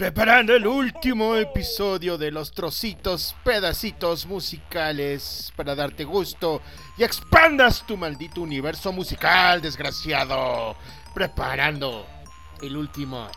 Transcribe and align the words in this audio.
preparando 0.00 0.56
el 0.56 0.66
último 0.66 1.36
episodio 1.36 2.16
de 2.16 2.30
los 2.30 2.52
trocitos, 2.52 3.36
pedacitos 3.44 4.24
musicales 4.24 5.52
para 5.54 5.74
darte 5.74 6.04
gusto 6.04 6.62
y 6.96 7.04
expandas 7.04 7.82
tu 7.82 7.98
maldito 7.98 8.40
universo 8.40 8.94
musical, 8.94 9.60
desgraciado. 9.60 10.74
Preparando 11.12 12.06
el 12.62 12.78
último 12.78 13.28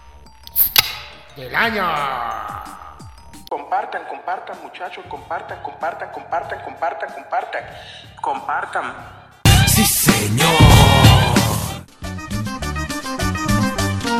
del 1.35 1.53
año. 1.53 1.85
Compartan, 3.49 4.03
compartan, 4.07 4.55
muchachos, 4.63 5.03
compartan, 5.09 5.61
compartan, 5.63 6.11
compartan, 6.13 6.63
compartan, 6.63 7.09
compartan, 7.13 7.63
compartan. 8.21 8.93
Sí, 9.67 9.83
señor. 9.83 10.47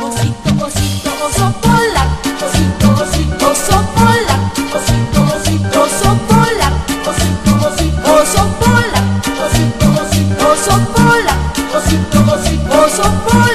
Osito, 0.02 0.66
osito, 0.66 1.24
oso 1.24 1.52
polar. 1.62 1.73
Osito, 1.73 1.73
osito, 1.73 1.73
oso 2.44 3.78
polar. 3.94 4.40
Oso 10.52 10.76
polar. 10.90 11.38
Oso 12.84 13.02
polar. 13.20 13.53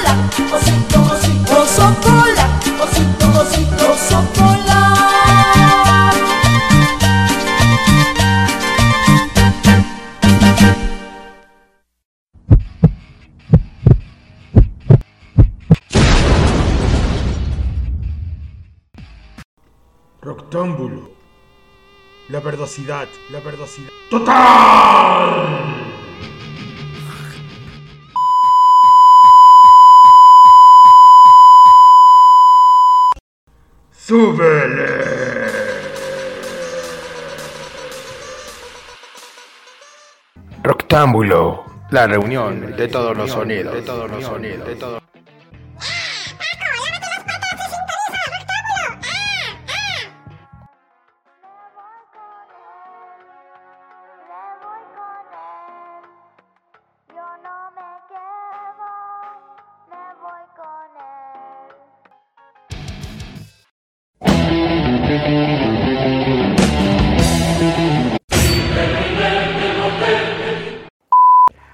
Roctámbulo. 20.52 21.08
La 22.28 22.40
verdosidad, 22.40 23.06
la 23.30 23.38
verdosidad. 23.38 23.88
¡Total! 24.10 25.46
¡Súbele! 33.92 34.88
Roctámbulo, 40.64 41.64
la 41.90 42.08
reunión 42.08 42.74
de 42.76 42.88
todos 42.88 43.16
los 43.16 43.30
sonidos, 43.30 43.72
de 43.72 43.82
todos 43.82 44.10
los 44.10 44.24
sonidos, 44.24 44.66
de 44.66 44.74
todos 44.74 45.00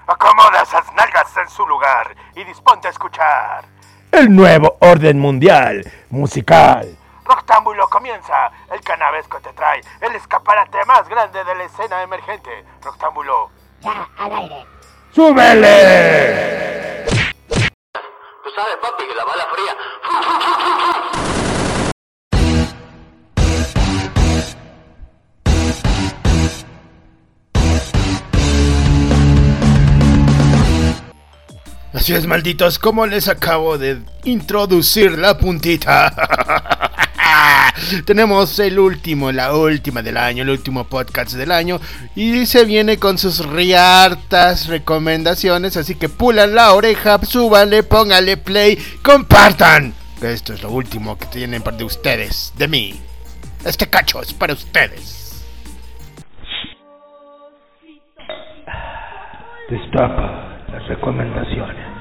Acomoda 0.06 0.62
esas 0.62 0.92
nalgas 0.94 1.36
en 1.36 1.48
su 1.48 1.66
lugar 1.66 2.14
y 2.36 2.44
disponte 2.44 2.86
a 2.86 2.92
escuchar. 2.92 3.64
El 4.12 4.34
nuevo 4.34 4.76
orden 4.78 5.18
mundial 5.18 5.82
musical. 6.10 6.96
Roctámbulo 7.24 7.88
comienza. 7.88 8.52
El 8.70 8.80
canavesco 8.82 9.40
te 9.40 9.52
trae 9.52 9.80
el 10.00 10.14
escaparate 10.14 10.84
más 10.86 11.08
grande 11.08 11.42
de 11.42 11.54
la 11.56 11.64
escena 11.64 12.04
emergente. 12.04 12.64
Roctámbulo. 12.82 13.50
¡Súbele! 15.12 17.04
Tú 18.44 18.50
sabes, 18.54 18.76
papi, 18.80 19.06
que 19.08 19.14
la 19.14 19.24
bala 19.24 19.46
fría. 19.52 19.76
Así 31.96 32.12
es, 32.12 32.26
malditos, 32.26 32.78
como 32.78 33.06
les 33.06 33.26
acabo 33.26 33.78
de 33.78 33.96
introducir 34.24 35.16
la 35.16 35.38
puntita. 35.38 36.12
Tenemos 38.04 38.58
el 38.58 38.78
último, 38.78 39.32
la 39.32 39.56
última 39.56 40.02
del 40.02 40.18
año, 40.18 40.42
el 40.42 40.50
último 40.50 40.84
podcast 40.84 41.32
del 41.32 41.50
año. 41.50 41.80
Y 42.14 42.44
se 42.44 42.66
viene 42.66 42.98
con 42.98 43.16
sus 43.16 43.46
riartas 43.46 44.66
recomendaciones. 44.66 45.78
Así 45.78 45.94
que 45.94 46.10
pulan 46.10 46.54
la 46.54 46.74
oreja, 46.74 47.18
súbanle, 47.24 47.82
pónganle 47.82 48.36
play, 48.36 48.76
compartan. 49.00 49.94
Esto 50.20 50.52
es 50.52 50.62
lo 50.62 50.72
último 50.72 51.16
que 51.16 51.24
tienen 51.24 51.62
para 51.62 51.78
de 51.78 51.84
ustedes, 51.84 52.52
de 52.58 52.68
mí. 52.68 53.00
Este 53.64 53.88
cacho 53.88 54.20
es 54.20 54.34
para 54.34 54.52
ustedes. 54.52 55.42
Destapa 59.70 60.45
recomendaciones. 60.88 61.96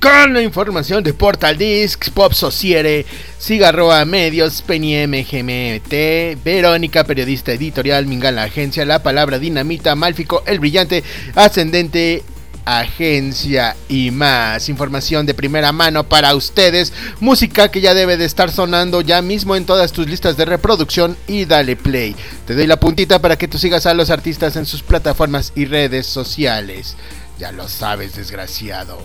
Con 0.00 0.32
la 0.32 0.42
información 0.42 1.02
de 1.02 1.12
Portal 1.12 1.58
Discs, 1.58 2.10
Pop 2.10 2.32
Sociere, 2.32 3.04
Cigarroa 3.40 4.04
Medios, 4.04 4.62
Penny 4.62 4.94
MGMT, 5.06 6.42
Verónica, 6.44 7.02
periodista 7.02 7.50
editorial, 7.52 8.06
Mingala 8.06 8.44
Agencia, 8.44 8.84
La 8.84 9.02
Palabra 9.02 9.40
Dinamita, 9.40 9.96
Málfico, 9.96 10.44
El 10.46 10.60
Brillante, 10.60 11.02
Ascendente, 11.34 12.22
Agencia 12.68 13.76
y 13.88 14.10
más. 14.10 14.68
Información 14.68 15.24
de 15.24 15.32
primera 15.32 15.72
mano 15.72 16.06
para 16.06 16.34
ustedes. 16.34 16.92
Música 17.18 17.70
que 17.70 17.80
ya 17.80 17.94
debe 17.94 18.18
de 18.18 18.26
estar 18.26 18.50
sonando 18.50 19.00
ya 19.00 19.22
mismo 19.22 19.56
en 19.56 19.64
todas 19.64 19.90
tus 19.92 20.06
listas 20.06 20.36
de 20.36 20.44
reproducción 20.44 21.16
y 21.26 21.46
dale 21.46 21.76
play. 21.76 22.14
Te 22.46 22.54
doy 22.54 22.66
la 22.66 22.78
puntita 22.78 23.20
para 23.20 23.38
que 23.38 23.48
tú 23.48 23.56
sigas 23.56 23.86
a 23.86 23.94
los 23.94 24.10
artistas 24.10 24.54
en 24.56 24.66
sus 24.66 24.82
plataformas 24.82 25.52
y 25.54 25.64
redes 25.64 26.06
sociales. 26.06 26.94
Ya 27.38 27.52
lo 27.52 27.68
sabes, 27.68 28.14
desgraciado. 28.14 28.98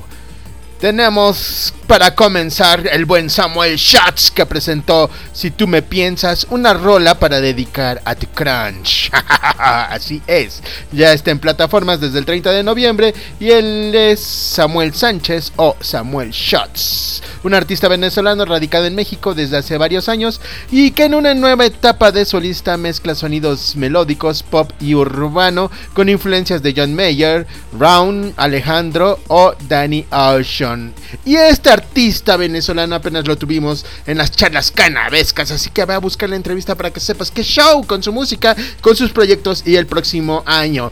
Tenemos 0.84 1.74
para 1.88 2.14
comenzar 2.14 2.86
el 2.92 3.06
buen 3.06 3.30
Samuel 3.30 3.78
Schatz 3.80 4.30
que 4.30 4.46
presentó 4.46 5.10
Si 5.32 5.50
tú 5.50 5.66
me 5.66 5.82
piensas, 5.82 6.46
una 6.50 6.74
rola 6.74 7.18
para 7.18 7.40
dedicar 7.40 8.02
a 8.04 8.16
tu 8.16 8.28
crunch. 8.28 9.10
Así 9.58 10.22
es, 10.28 10.62
ya 10.92 11.14
está 11.14 11.32
en 11.32 11.40
plataformas 11.40 12.02
desde 12.02 12.20
el 12.20 12.26
30 12.26 12.52
de 12.52 12.64
noviembre 12.64 13.14
y 13.40 13.52
él 13.52 13.96
es 13.96 14.20
Samuel 14.20 14.94
Sánchez 14.94 15.54
o 15.56 15.78
Samuel 15.80 16.34
Schatz, 16.34 17.24
un 17.44 17.54
artista 17.54 17.88
venezolano 17.88 18.46
radicado 18.46 18.86
en 18.86 18.96
México 18.96 19.34
desde 19.34 19.58
hace 19.58 19.78
varios 19.78 20.10
años 20.10 20.42
y 20.72 20.92
que 20.92 21.06
en 21.06 21.14
una 21.14 21.34
nueva 21.34 21.66
etapa 21.66 22.12
de 22.12 22.26
solista 22.26 22.78
mezcla 22.78 23.16
sonidos 23.16 23.76
melódicos, 23.76 24.44
pop 24.44 24.72
y 24.80 24.96
urbano 24.96 25.70
con 25.94 26.10
influencias 26.10 26.64
de 26.64 26.74
John 26.76 26.96
Mayer, 26.96 27.46
Round, 27.78 28.34
Alejandro 28.38 29.20
o 29.28 29.54
Danny 29.68 30.06
Ocean. 30.12 30.94
Y 31.26 31.36
este 31.36 31.70
artista 31.70 32.38
venezolano 32.38 32.96
apenas 32.96 33.28
lo 33.28 33.38
tuvimos 33.38 33.86
en 34.06 34.18
las 34.18 34.32
charlas 34.32 34.72
canavescas, 34.72 35.52
así 35.52 35.70
que 35.70 35.86
ve 35.86 35.94
a 35.94 36.00
buscar 36.00 36.30
la 36.30 36.36
entrevista 36.36 36.76
para 36.76 36.92
que 36.92 37.00
sepas 37.00 37.32
qué 37.32 37.44
show 37.44 37.86
con 37.86 38.02
su 38.02 38.14
música, 38.14 38.56
con 38.82 38.96
sus 38.96 39.12
proyectos 39.12 39.64
y 39.66 39.76
el 39.76 39.88
próximo 39.88 40.44
año. 40.46 40.92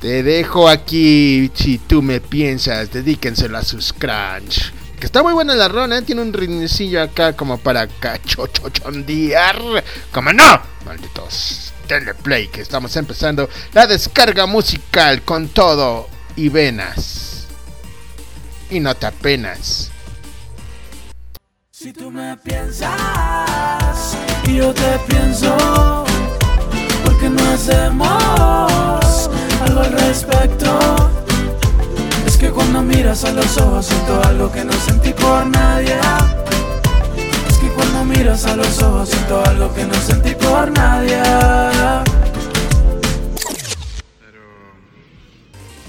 Te 0.00 0.22
dejo 0.22 0.68
aquí, 0.68 1.50
si 1.54 1.78
tú 1.78 2.02
me 2.02 2.20
piensas, 2.20 2.92
dedíquenselo 2.92 3.56
a 3.56 3.62
sus 3.62 3.92
crunch. 3.92 4.83
Que 4.98 5.06
está 5.06 5.22
muy 5.22 5.32
buena 5.32 5.54
la 5.54 5.68
rona, 5.68 5.98
¿eh? 5.98 6.02
tiene 6.02 6.22
un 6.22 6.32
ritmecillo 6.32 7.02
acá 7.02 7.34
como 7.34 7.58
para 7.58 7.86
cachochochondear. 7.86 9.84
¡Como 10.12 10.32
no! 10.32 10.60
Malditos. 10.86 11.72
Denle 11.88 12.14
play 12.14 12.48
que 12.48 12.62
estamos 12.62 12.96
empezando 12.96 13.48
la 13.72 13.86
descarga 13.86 14.46
musical 14.46 15.22
con 15.22 15.48
todo 15.48 16.08
y 16.36 16.48
venas. 16.48 17.46
Y 18.70 18.80
no 18.80 18.94
te 18.94 19.06
apenas. 19.06 19.90
Si 21.70 21.92
tú 21.92 22.10
me 22.10 22.36
piensas 22.38 22.88
y 24.46 24.56
yo 24.56 24.72
te 24.72 24.98
pienso, 25.06 26.04
¿por 27.04 27.18
qué 27.20 27.28
no 27.28 27.50
hacemos 27.50 29.28
algo 29.60 29.80
al 29.80 29.92
respecto? 29.92 31.23
Que 32.44 32.50
cuando 32.50 32.82
miras 32.82 33.24
a 33.24 33.32
los 33.32 33.56
ojos 33.56 33.86
siento 33.86 34.22
algo 34.22 34.52
que 34.52 34.66
no 34.66 34.72
sentí 34.74 35.14
por 35.14 35.46
nadie. 35.46 35.96
Es 37.48 37.56
que 37.56 37.68
cuando 37.68 38.04
miras 38.04 38.44
a 38.44 38.54
los 38.54 38.82
ojos 38.82 39.08
siento 39.08 39.42
algo 39.46 39.72
que 39.72 39.86
no 39.86 39.94
sentí 39.94 40.34
por 40.34 40.70
nadie. 40.70 41.22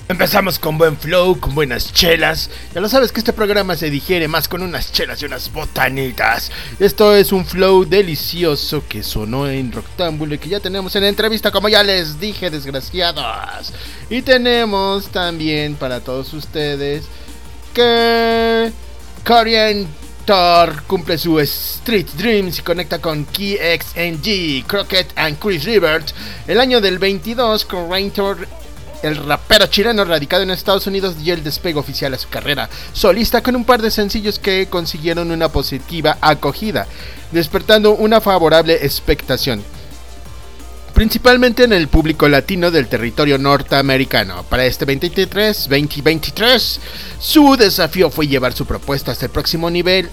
Empezamos 0.07 0.60
con 0.60 0.78
buen 0.78 0.98
flow, 0.98 1.40
con 1.40 1.56
buenas 1.56 1.92
chelas. 1.92 2.52
Ya 2.75 2.80
lo 2.80 2.88
sabes 2.88 3.12
que 3.12 3.19
este 3.19 3.34
programa 3.34 3.75
se 3.75 3.90
digiere 3.90 4.28
más 4.28 4.48
con 4.48 4.62
unas 4.62 4.92
chelas 4.92 5.19
y 5.19 5.25
unas 5.25 5.52
botanitas. 5.52 6.52
Esto 6.80 7.16
es 7.16 7.31
un 7.31 7.44
flow 7.44 7.86
delicioso 7.86 8.84
que 8.88 9.02
sonó 9.02 9.50
en 9.50 9.72
Roctámbulo 9.72 10.36
y 10.36 10.38
que 10.38 10.50
ya 10.50 10.60
tenemos 10.60 10.96
en 10.96 11.06
entrevista, 11.06 11.50
como 11.50 11.69
ya 11.69 11.81
les 11.81 12.19
dije, 12.19 12.52
desgraciados. 12.52 13.74
Y 14.07 14.22
tenemos 14.22 15.07
también 15.07 15.74
para 15.74 16.00
todos 16.02 16.31
ustedes 16.34 17.06
que 17.74 18.72
Korean 19.25 19.88
cumple 20.86 21.18
su 21.18 21.40
Street 21.40 22.08
Dreams 22.16 22.60
y 22.60 22.62
conecta 22.62 23.00
con 23.00 23.25
KXNG, 23.25 24.68
Crockett 24.68 25.12
and 25.16 25.40
Chris 25.40 25.63
Rivers. 25.63 26.13
El 26.48 26.60
año 26.60 26.80
del 26.80 27.00
22, 27.00 27.66
Korean 27.66 28.12
Thor 28.12 28.48
el 29.06 29.18
rapero 29.18 29.68
chileno 29.68 30.04
radicado 30.04 30.44
en 30.44 30.50
Estados 30.50 30.88
Unidos 30.88 31.18
dio 31.19 31.34
el 31.34 31.44
despegue 31.44 31.80
oficial 31.80 32.13
a 32.13 32.18
su 32.18 32.28
carrera 32.28 32.69
solista 32.92 33.42
con 33.42 33.56
un 33.56 33.63
par 33.63 33.81
de 33.81 33.92
sencillos 33.92 34.40
que 34.40 34.68
consiguieron 34.68 35.31
una 35.31 35.50
positiva 35.50 36.18
acogida, 36.22 36.88
despertando 37.31 37.92
una 37.92 38.19
favorable 38.19 38.74
expectación 38.81 39.63
principalmente 40.96 41.66
en 41.66 41.74
el 41.74 41.90
público 41.90 42.30
latino 42.30 42.72
del 42.72 42.88
territorio 42.88 43.38
norteamericano. 43.38 44.44
Para 44.44 44.66
este 44.66 44.86
23, 44.86 45.68
2023, 45.68 46.80
su 47.19 47.58
desafío 47.58 48.10
fue 48.10 48.28
llevar 48.28 48.54
su 48.54 48.66
propuesta 48.66 49.12
hasta 49.12 49.25
el 49.25 49.31
próximo 49.31 49.69
nivel 49.69 50.10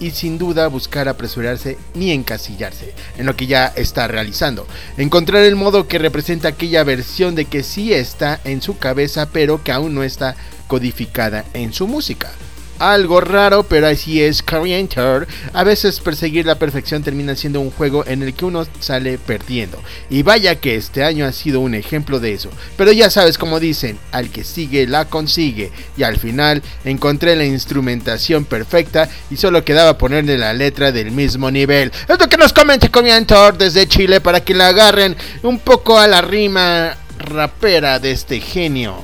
y 0.00 0.10
sin 0.10 0.38
duda 0.38 0.66
buscar 0.66 1.08
apresurarse 1.08 1.78
ni 1.94 2.10
encasillarse 2.10 2.94
en 3.18 3.26
lo 3.26 3.36
que 3.36 3.46
ya 3.46 3.66
está 3.66 4.08
realizando. 4.08 4.66
Encontrar 4.96 5.44
el 5.44 5.54
modo 5.54 5.86
que 5.86 5.98
representa 5.98 6.48
aquella 6.48 6.82
versión 6.82 7.34
de 7.34 7.44
que 7.44 7.62
sí 7.62 7.92
está 7.92 8.40
en 8.44 8.62
su 8.62 8.78
cabeza 8.78 9.28
pero 9.30 9.62
que 9.62 9.72
aún 9.72 9.94
no 9.94 10.02
está 10.02 10.34
codificada 10.66 11.44
en 11.52 11.72
su 11.72 11.86
música. 11.86 12.32
Algo 12.80 13.20
raro, 13.20 13.62
pero 13.62 13.88
así 13.88 14.22
es 14.22 14.42
Tour. 14.42 15.28
A 15.52 15.64
veces 15.64 16.00
perseguir 16.00 16.46
la 16.46 16.54
perfección 16.54 17.02
termina 17.02 17.36
siendo 17.36 17.60
un 17.60 17.70
juego 17.70 18.06
en 18.06 18.22
el 18.22 18.32
que 18.32 18.46
uno 18.46 18.66
sale 18.80 19.18
perdiendo. 19.18 19.78
Y 20.08 20.22
vaya 20.22 20.54
que 20.54 20.76
este 20.76 21.04
año 21.04 21.26
ha 21.26 21.32
sido 21.32 21.60
un 21.60 21.74
ejemplo 21.74 22.20
de 22.20 22.32
eso. 22.32 22.48
Pero 22.78 22.90
ya 22.90 23.10
sabes 23.10 23.36
como 23.36 23.60
dicen, 23.60 23.98
al 24.12 24.30
que 24.30 24.44
sigue 24.44 24.86
la 24.86 25.04
consigue. 25.04 25.70
Y 25.98 26.04
al 26.04 26.16
final 26.16 26.62
encontré 26.86 27.36
la 27.36 27.44
instrumentación 27.44 28.46
perfecta 28.46 29.10
y 29.30 29.36
solo 29.36 29.62
quedaba 29.62 29.98
ponerle 29.98 30.38
la 30.38 30.54
letra 30.54 30.90
del 30.90 31.10
mismo 31.10 31.50
nivel. 31.50 31.92
Es 32.08 32.18
lo 32.18 32.28
que 32.30 32.38
nos 32.38 32.54
comenta 32.54 32.88
Tour 33.26 33.58
desde 33.58 33.88
Chile 33.88 34.22
para 34.22 34.40
que 34.42 34.54
la 34.54 34.68
agarren 34.68 35.14
un 35.42 35.58
poco 35.58 35.98
a 35.98 36.06
la 36.06 36.22
rima 36.22 36.96
rapera 37.18 37.98
de 37.98 38.12
este 38.12 38.40
genio. 38.40 39.02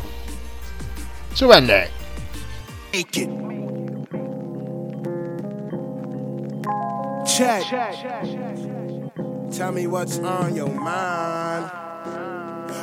Súbanle. 1.35 1.91
Check. 7.27 7.65
Tell 9.51 9.73
me 9.73 9.87
what's 9.87 10.19
on 10.19 10.55
your 10.55 10.69
mind. 10.69 11.71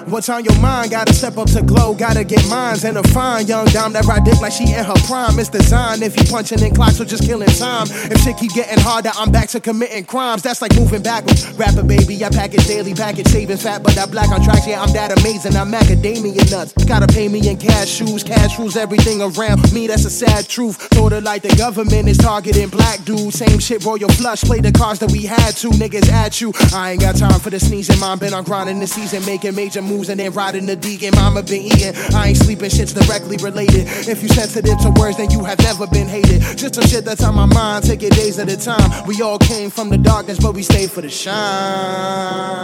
What's 0.08 0.28
on 0.28 0.44
your 0.44 0.58
mind? 0.60 0.92
Gotta 0.92 1.14
step 1.14 1.38
up 1.38 1.50
to 1.52 1.62
glow, 1.62 1.94
gotta 1.94 2.24
get 2.24 2.46
mines 2.50 2.84
and 2.84 2.98
a 2.98 3.04
fine 3.10 3.48
young 3.48 3.66
dime 3.68 3.94
that 3.94 4.06
ride 4.06 4.26
dick 4.26 4.40
like 4.42 4.52
she 4.52 4.66
in 4.66 4.84
her 4.84 5.00
prime. 5.08 5.40
It's 5.40 5.50
designed 5.50 6.04
if 6.04 6.18
you 6.18 6.24
punching 6.30 6.62
in 6.62 6.76
clocks 6.76 7.00
or 7.00 7.06
just 7.06 7.24
killing 7.24 7.48
time. 7.48 7.88
If 7.90 8.22
shit 8.22 8.38
keep 8.38 8.54
getting 8.54 8.80
harder, 8.80 9.12
I'm 9.16 9.32
back 9.32 9.48
to 9.50 9.62
committing 9.62 10.04
crimes. 10.04 10.42
That's 10.42 10.62
like 10.62 10.76
moving 10.76 11.02
backwards. 11.02 11.52
Rapper 11.54 11.84
baby, 11.84 12.24
I 12.24 12.30
package 12.30 12.68
daily, 12.68 12.94
package 12.94 13.28
savings 13.28 13.64
fat, 13.64 13.82
but 13.82 13.98
I 13.98 14.06
black 14.06 14.30
on 14.30 14.44
tracks. 14.44 14.68
Yeah, 14.68 14.82
I'm 14.82 14.92
that 14.94 15.18
amazing. 15.18 15.56
I'm 15.56 15.72
macadamia 15.72 16.52
nuts. 16.52 16.74
Gotta 16.86 17.08
pay 17.08 17.30
me 17.30 17.48
in 17.48 17.58
cash 17.58 17.88
shoes, 17.88 18.24
cash 18.24 18.60
rules 18.60 18.76
everything 18.76 19.22
around 19.22 19.72
me. 19.72 19.88
That's 19.88 20.06
a 20.06 20.10
sad 20.10 20.50
truth. 20.50 20.94
Sorta 20.94 21.22
like 21.22 21.44
the 21.44 21.56
government 21.56 22.10
is 22.10 22.18
targeting 22.18 22.70
black 22.70 23.04
dudes. 23.06 23.38
Same 23.38 23.60
shit, 23.60 23.86
royal 23.86 24.10
flush. 24.10 24.44
Play 24.44 24.60
the 24.60 24.72
cards 24.72 25.00
that 25.00 25.12
we 25.12 25.24
had 25.24 25.52
to. 25.58 25.70
Niggas 25.70 26.10
at 26.12 26.42
you. 26.42 26.52
I 26.74 26.92
ain't 26.92 27.02
got 27.02 27.16
time 27.16 27.40
for 27.40 27.50
the 27.50 27.60
sneezing. 27.60 28.00
Mom 28.00 28.20
been 28.20 28.34
on 28.34 28.44
grinding 28.44 28.80
this 28.80 28.92
season, 28.92 29.26
making 29.26 29.56
major 29.56 29.82
moves 29.82 29.93
and 30.02 30.20
then 30.20 30.32
riding 30.34 30.66
the 30.66 30.76
deacon. 30.76 31.12
Mama 31.16 31.44
been 31.44 31.62
eating. 31.62 31.94
I 32.16 32.30
ain't 32.30 32.38
sleeping, 32.38 32.70
shit's 32.70 32.94
directly 32.94 33.38
related. 33.38 33.88
If 34.08 34.24
you 34.24 34.30
sensitive 34.30 34.80
to 34.82 34.92
words, 35.00 35.18
then 35.18 35.30
you 35.32 35.44
have 35.44 35.60
never 35.60 35.86
been 35.88 36.08
hated. 36.08 36.42
Just 36.58 36.76
some 36.76 36.86
shit 36.86 37.06
that's 37.06 37.24
on 37.24 37.36
my 37.36 37.46
mind, 37.46 37.86
take 37.86 38.02
it 38.04 38.14
days 38.14 38.40
at 38.40 38.50
a 38.50 38.58
time. 38.58 39.06
We 39.08 39.22
all 39.22 39.38
came 39.38 39.70
from 39.70 39.90
the 39.90 39.98
darkness, 39.98 40.40
but 40.40 40.54
we 40.56 40.64
stayed 40.64 40.90
for 40.92 41.02
the 41.02 41.10
shine. 41.10 42.64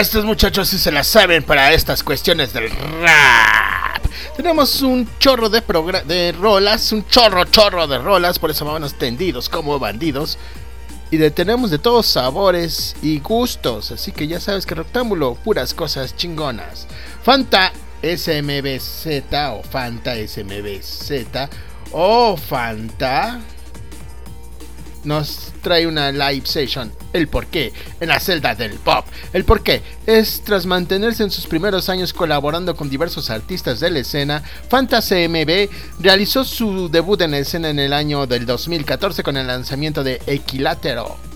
Estos 0.00 0.24
muchachos 0.24 0.68
sí 0.68 0.78
se 0.78 0.90
la 0.90 1.04
saben 1.04 1.42
para 1.42 1.72
estas 1.72 2.02
cuestiones 2.02 2.52
del 2.52 2.70
rap. 2.70 4.02
Tenemos 4.36 4.80
un 4.80 5.08
chorro 5.18 5.50
de, 5.50 5.62
de 6.06 6.32
rolas, 6.32 6.92
un 6.92 7.06
chorro, 7.06 7.44
chorro 7.44 7.86
de 7.86 7.98
rolas, 7.98 8.38
por 8.38 8.50
eso 8.50 8.64
vamos 8.64 8.94
tendidos 8.94 9.48
como 9.48 9.78
bandidos. 9.78 10.38
Y 11.10 11.18
de, 11.18 11.30
tenemos 11.30 11.70
de 11.70 11.78
todos 11.78 12.06
sabores 12.06 12.96
y 13.02 13.18
gustos, 13.20 13.90
así 13.90 14.12
que 14.12 14.26
ya 14.26 14.40
sabes 14.40 14.64
que 14.64 14.74
Rectángulo, 14.74 15.34
puras 15.34 15.74
cosas 15.74 16.16
chingonas. 16.16 16.86
Fanta 17.22 17.72
SMBZ 18.02 19.06
o 19.50 19.62
Fanta 19.62 20.14
SMBZ 20.16 21.50
o 21.92 22.36
Fanta 22.36 23.40
nos 25.04 25.49
trae 25.60 25.86
una 25.86 26.12
live 26.12 26.46
session. 26.46 26.92
El 27.12 27.28
porqué 27.28 27.72
en 28.00 28.08
la 28.08 28.20
celda 28.20 28.54
del 28.54 28.74
pop. 28.74 29.04
El 29.32 29.44
porqué 29.44 29.82
es 30.06 30.42
tras 30.42 30.66
mantenerse 30.66 31.22
en 31.22 31.30
sus 31.30 31.46
primeros 31.46 31.88
años 31.88 32.12
colaborando 32.12 32.76
con 32.76 32.88
diversos 32.88 33.30
artistas 33.30 33.80
de 33.80 33.90
la 33.90 33.98
escena, 34.00 34.42
Fantasy 34.68 35.28
MB 35.28 35.68
realizó 36.00 36.44
su 36.44 36.88
debut 36.88 37.20
en 37.22 37.32
la 37.32 37.38
escena 37.38 37.70
en 37.70 37.78
el 37.78 37.92
año 37.92 38.26
del 38.26 38.46
2014 38.46 39.22
con 39.22 39.36
el 39.36 39.46
lanzamiento 39.46 40.04
de 40.04 40.20
Equilatero 40.26 40.90
o 41.04 41.29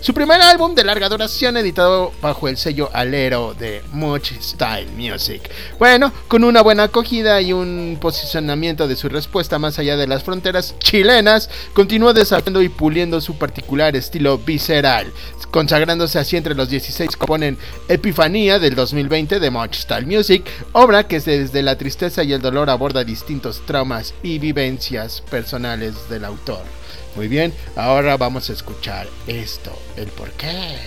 Su 0.00 0.14
primer 0.14 0.40
álbum 0.40 0.74
de 0.74 0.84
larga 0.84 1.08
duración 1.08 1.56
editado 1.56 2.12
bajo 2.20 2.48
el 2.48 2.56
sello 2.56 2.90
alero 2.92 3.54
de 3.58 3.82
Much 3.92 4.32
Style 4.40 4.90
Music. 4.96 5.50
Bueno, 5.78 6.12
con 6.28 6.44
una 6.44 6.62
buena 6.62 6.84
acogida 6.84 7.40
y 7.40 7.52
un 7.52 7.98
posicionamiento 8.00 8.86
de 8.86 8.96
su 8.96 9.08
respuesta 9.08 9.58
más 9.58 9.78
allá 9.78 9.96
de 9.96 10.06
las 10.06 10.22
fronteras 10.22 10.74
chilenas, 10.78 11.48
continuó 11.72 12.12
desarrollando 12.12 12.62
y 12.62 12.68
puliendo 12.68 13.20
su 13.20 13.36
particular 13.36 13.96
estilo 13.96 14.38
visceral, 14.38 15.12
consagrándose 15.50 16.18
así 16.18 16.36
entre 16.36 16.54
los 16.54 16.68
16 16.68 17.10
que 17.10 17.16
componen 17.16 17.58
Epifanía 17.88 18.58
del 18.58 18.74
2020 18.74 19.40
de 19.40 19.50
Much 19.50 19.76
Style 19.76 20.06
Music, 20.06 20.44
obra 20.72 21.06
que 21.06 21.20
desde 21.20 21.62
la 21.62 21.76
tristeza 21.76 22.22
y 22.22 22.32
el 22.32 22.42
dolor 22.42 22.70
aborda 22.70 23.04
distintos 23.04 23.62
traumas 23.66 24.14
y 24.22 24.38
vivencias 24.38 25.22
personales 25.30 26.08
del 26.08 26.24
autor. 26.24 26.81
Muy 27.14 27.28
bien, 27.28 27.52
ahora 27.76 28.16
vamos 28.16 28.48
a 28.48 28.54
escuchar 28.54 29.06
esto, 29.26 29.78
el 29.96 30.08
por 30.08 30.30
qué. 30.32 30.78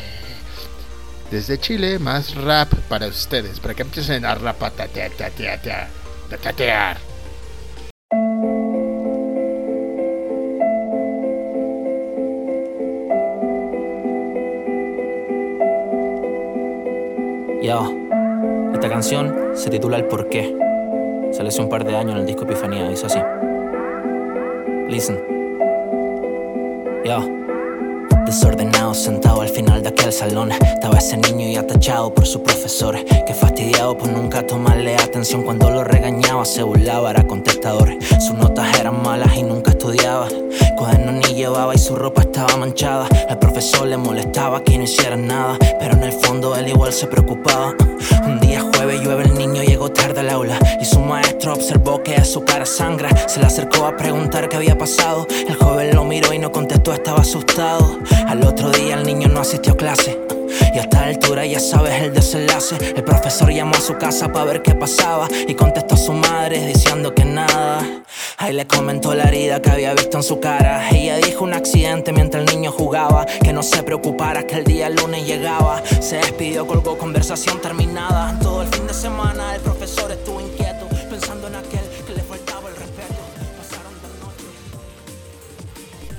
Desde 1.30 1.60
Chile, 1.60 2.00
más 2.00 2.36
rap 2.36 2.74
para 2.88 3.08
ustedes, 3.08 3.60
para 3.60 3.74
que 3.74 3.84
empiecen 3.84 4.26
a 4.26 4.36
rapatatear. 4.36 5.12
Yo, 17.62 17.92
esta 18.74 18.90
canción 18.90 19.36
se 19.56 19.70
titula 19.70 19.98
El 19.98 20.06
Porqué. 20.06 20.56
Salió 21.32 21.50
hace 21.50 21.62
un 21.62 21.70
par 21.70 21.84
de 21.84 21.96
años 21.96 22.14
en 22.14 22.20
el 22.20 22.26
disco 22.26 22.44
Epifanía, 22.44 22.92
hizo 22.92 23.08
así. 23.08 23.20
Listen. 24.88 25.35
Desordenado, 28.26 28.96
sentado 28.96 29.42
al 29.42 29.50
final 29.50 29.84
de 29.84 29.90
aquel 29.90 30.12
salón. 30.12 30.52
Estaba 30.52 30.98
ese 30.98 31.16
niño 31.18 31.48
y 31.48 31.56
atachado 31.56 32.12
por 32.12 32.26
su 32.26 32.42
profesor. 32.42 32.98
Que 33.28 33.34
fastidiado 33.36 33.96
por 33.96 34.10
nunca 34.10 34.42
tomarle 34.48 34.96
atención 34.96 35.44
cuando 35.44 35.70
lo 35.70 35.84
regañaba. 35.84 36.44
Se 36.46 36.64
burlaba, 36.64 37.12
era 37.12 37.28
contestador. 37.28 37.96
Sus 38.20 38.36
notas 38.36 38.80
eran 38.80 39.04
malas 39.04 39.38
y 39.38 39.44
nunca 39.44 39.75
estudiaba. 39.86 40.28
Cuaderno 40.76 41.12
ni 41.14 41.36
llevaba 41.36 41.76
y 41.76 41.78
su 41.78 41.96
ropa 41.96 42.22
estaba 42.22 42.58
manchada. 42.58 43.08
El 43.30 43.38
profesor 43.38 43.88
le 43.88 43.98
molestaba 43.98 44.64
que 44.64 44.78
no 44.78 44.84
hiciera 44.84 45.16
nada, 45.16 45.58
pero 45.80 45.94
en 45.94 46.04
el 46.04 46.12
fondo 46.12 46.56
él 46.56 46.68
igual 46.68 46.92
se 46.92 47.08
preocupaba. 47.08 47.74
Un 48.26 48.40
día 48.40 48.62
jueves 48.62 49.02
llueve, 49.02 49.24
el 49.24 49.36
niño 49.36 49.64
llegó 49.64 49.90
tarde 49.92 50.22
al 50.22 50.30
aula 50.30 50.58
y 50.82 50.86
su 50.86 51.00
maestro 51.00 51.54
observó 51.54 52.02
que 52.02 52.16
a 52.16 52.26
su 52.26 52.44
cara 52.44 52.66
sangra. 52.66 53.16
Se 53.28 53.40
le 53.40 53.46
acercó 53.46 53.86
a 53.86 53.96
preguntar 53.96 54.50
qué 54.50 54.56
había 54.56 54.78
pasado. 54.78 55.28
El 55.48 55.56
joven 55.56 55.96
lo 55.96 56.04
miró 56.04 56.34
y 56.34 56.40
no 56.40 56.52
contestó, 56.52 56.94
estaba 56.94 57.22
asustado. 57.22 58.00
Al 58.28 58.44
otro 58.44 58.72
día 58.72 58.96
el 58.96 59.06
niño 59.06 59.28
no 59.28 59.42
asistió 59.42 59.74
a 59.74 59.78
clase. 59.78 60.35
Y 60.76 60.78
a 60.78 60.82
esta 60.82 61.06
altura 61.06 61.46
ya 61.46 61.62
sabes 61.62 62.02
el 62.02 62.14
desenlace. 62.14 62.76
El 62.98 63.06
profesor 63.06 63.50
llamó 63.50 63.76
a 63.76 63.80
su 63.80 63.98
casa 63.98 64.28
para 64.34 64.44
ver 64.44 64.62
qué 64.62 64.76
pasaba 64.76 65.30
y 65.48 65.54
contestó 65.54 65.96
a 65.96 65.98
su 65.98 66.12
madre 66.12 66.66
diciendo 66.66 67.16
que 67.16 67.24
nada. 67.24 68.04
Ahí 68.38 68.52
le 68.52 68.68
comentó 68.68 69.16
la 69.16 69.24
herida 69.24 69.62
que 69.62 69.70
había 69.70 69.94
visto 69.94 70.18
en 70.18 70.24
su 70.24 70.42
cara. 70.42 70.90
Ella 70.90 71.16
dijo 71.16 71.46
un 71.46 71.54
accidente 71.54 72.12
mientras 72.12 72.44
el 72.46 72.54
niño 72.54 72.74
jugaba. 72.74 73.26
Que 73.26 73.54
no 73.54 73.64
se 73.64 73.84
preocupara 73.84 74.46
que 74.46 74.56
el 74.56 74.66
día 74.66 74.90
lunes 74.90 75.26
llegaba. 75.26 75.82
Se 76.02 76.18
despidió, 76.18 76.68
colgó 76.68 76.98
conversación 76.98 77.62
terminada. 77.62 78.38
Todo 78.40 78.64
el 78.64 78.68
fin 78.68 78.86
de 78.86 78.94
semana 78.94 79.56
el 79.56 79.62
profesor 79.62 80.12
estuvo 80.12 80.42
inquieto 80.42 80.90
pensando 81.10 81.48
en 81.48 81.56
aquel 81.56 81.88
que 82.06 82.16
le 82.16 82.22
faltaba 82.22 82.68
el 82.68 82.76
respeto. 82.76 83.16
Pasaron 83.58 83.94
dos 84.02 84.12
noches. 84.28 84.46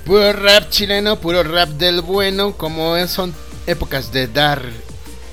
Puro 0.06 0.32
rap 0.32 0.70
chileno, 0.70 1.20
puro 1.20 1.42
rap 1.42 1.68
del 1.68 2.00
bueno, 2.00 2.56
como 2.56 3.06
son 3.06 3.34
épocas 3.66 4.12
de 4.12 4.26
dar 4.26 4.62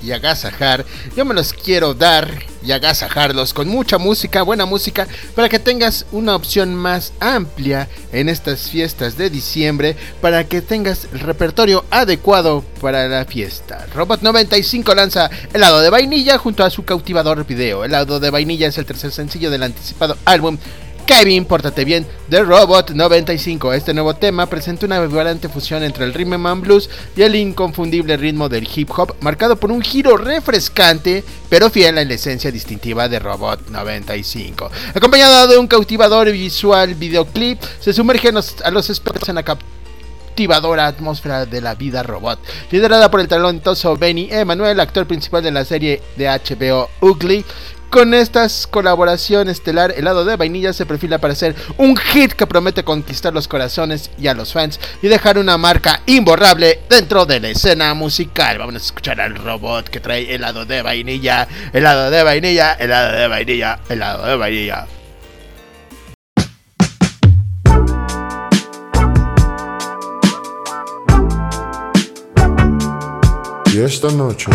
y 0.04 0.12
agasajar. 0.12 0.84
Yo 1.16 1.24
me 1.24 1.34
los 1.34 1.52
quiero 1.52 1.94
dar 1.94 2.30
y 2.62 2.72
agasajarlos 2.72 3.52
con 3.52 3.68
mucha 3.68 3.98
música, 3.98 4.42
buena 4.42 4.66
música, 4.66 5.06
para 5.34 5.48
que 5.48 5.58
tengas 5.58 6.06
una 6.12 6.34
opción 6.34 6.74
más 6.74 7.12
amplia 7.20 7.88
en 8.12 8.28
estas 8.28 8.70
fiestas 8.70 9.16
de 9.16 9.30
diciembre, 9.30 9.96
para 10.20 10.44
que 10.44 10.62
tengas 10.62 11.08
el 11.12 11.20
repertorio 11.20 11.84
adecuado 11.90 12.64
para 12.80 13.08
la 13.08 13.24
fiesta. 13.24 13.86
Robot 13.94 14.22
95 14.22 14.94
lanza 14.94 15.30
helado 15.52 15.80
de 15.80 15.90
vainilla 15.90 16.38
junto 16.38 16.64
a 16.64 16.70
su 16.70 16.84
cautivador 16.84 17.46
video. 17.46 17.84
Helado 17.84 18.20
de 18.20 18.30
vainilla 18.30 18.68
es 18.68 18.78
el 18.78 18.86
tercer 18.86 19.12
sencillo 19.12 19.50
del 19.50 19.62
anticipado 19.62 20.16
álbum 20.24 20.58
Kevin, 21.06 21.44
pórtate 21.44 21.84
bien, 21.84 22.06
de 22.28 22.42
Robot 22.42 22.92
95. 22.92 23.74
Este 23.74 23.92
nuevo 23.92 24.14
tema 24.14 24.46
presenta 24.46 24.86
una 24.86 25.00
vibrante 25.00 25.50
fusión 25.50 25.82
entre 25.82 26.04
el 26.06 26.14
rhythm 26.14 26.46
and 26.46 26.62
blues 26.62 26.88
y 27.14 27.20
el 27.20 27.34
inconfundible 27.34 28.16
ritmo 28.16 28.48
del 28.48 28.66
hip 28.74 28.90
hop, 28.96 29.14
marcado 29.20 29.56
por 29.56 29.70
un 29.70 29.82
giro 29.82 30.16
refrescante, 30.16 31.22
pero 31.50 31.68
fiel 31.68 31.98
a 31.98 32.04
la 32.04 32.14
esencia 32.14 32.50
distintiva 32.50 33.08
de 33.10 33.18
Robot 33.18 33.68
95. 33.68 34.70
Acompañado 34.94 35.46
de 35.48 35.58
un 35.58 35.66
cautivador 35.66 36.32
visual 36.32 36.94
videoclip, 36.94 37.60
se 37.80 37.92
sumerge 37.92 38.30
a 38.64 38.70
los 38.70 38.88
expertos 38.88 39.28
en 39.28 39.34
la 39.34 39.42
cautivadora 39.42 40.86
atmósfera 40.86 41.44
de 41.44 41.60
la 41.60 41.74
vida 41.74 42.02
robot, 42.02 42.40
liderada 42.70 43.10
por 43.10 43.20
el 43.20 43.28
talentoso 43.28 43.96
Benny 43.96 44.28
Emanuel, 44.30 44.80
actor 44.80 45.06
principal 45.06 45.42
de 45.42 45.50
la 45.50 45.64
serie 45.64 46.02
de 46.16 46.28
HBO 46.28 46.88
Ugly. 47.00 47.44
Con 47.94 48.12
estas 48.12 48.66
colaboraciones 48.66 49.58
estelar, 49.58 49.94
helado 49.96 50.24
de 50.24 50.34
vainilla 50.34 50.72
se 50.72 50.84
perfila 50.84 51.18
para 51.18 51.36
ser 51.36 51.54
un 51.78 51.96
hit 51.96 52.32
que 52.32 52.44
promete 52.44 52.82
conquistar 52.82 53.32
los 53.32 53.46
corazones 53.46 54.10
y 54.18 54.26
a 54.26 54.34
los 54.34 54.52
fans 54.52 54.80
y 55.00 55.06
dejar 55.06 55.38
una 55.38 55.56
marca 55.58 56.00
imborrable 56.06 56.80
dentro 56.90 57.24
de 57.24 57.38
la 57.38 57.50
escena 57.50 57.94
musical. 57.94 58.58
Vamos 58.58 58.74
a 58.74 58.78
escuchar 58.78 59.20
al 59.20 59.36
robot 59.36 59.90
que 59.90 60.00
trae 60.00 60.34
helado 60.34 60.64
de 60.64 60.82
vainilla, 60.82 61.46
helado 61.72 62.10
de 62.10 62.24
vainilla, 62.24 62.72
helado 62.72 63.16
de 63.16 63.28
vainilla, 63.28 63.78
helado 63.88 64.26
de 64.26 64.36
vainilla. 64.38 64.86
Y 73.72 73.78
esta 73.78 74.10
noche, 74.10 74.50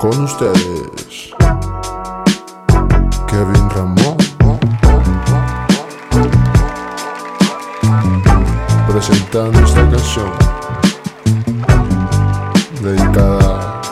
con 0.00 0.24
ustedes, 0.24 1.30
Kevin 3.28 3.68
Ramón. 3.68 4.16
Presentando 8.88 9.60
esta 9.60 9.90
canción 9.90 10.30
dedicada 12.82 13.82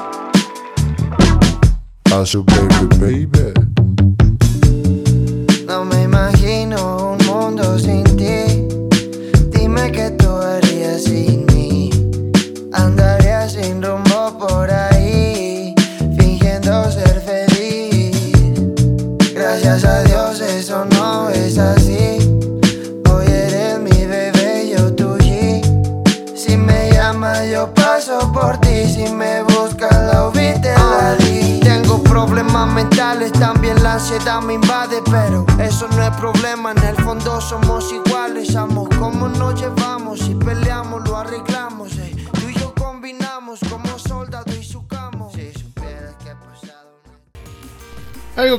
a 2.11 2.25
su 2.25 2.43
baby 2.43 3.27
baby. 3.29 3.58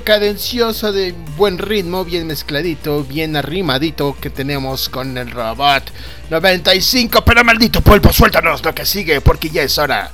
Cadencioso 0.09 0.91
de 0.91 1.11
buen 1.37 1.59
ritmo, 1.59 2.03
bien 2.03 2.25
mezcladito, 2.25 3.03
bien 3.03 3.35
arrimadito 3.35 4.15
que 4.19 4.31
tenemos 4.31 4.89
con 4.89 5.15
el 5.19 5.29
robot 5.29 5.83
95. 6.31 7.23
Pero 7.23 7.43
maldito 7.43 7.79
polvo, 7.81 8.11
suéltanos 8.11 8.65
lo 8.65 8.73
que 8.73 8.87
sigue 8.87 9.21
porque 9.21 9.51
ya 9.51 9.61
es 9.61 9.77
hora 9.77 10.09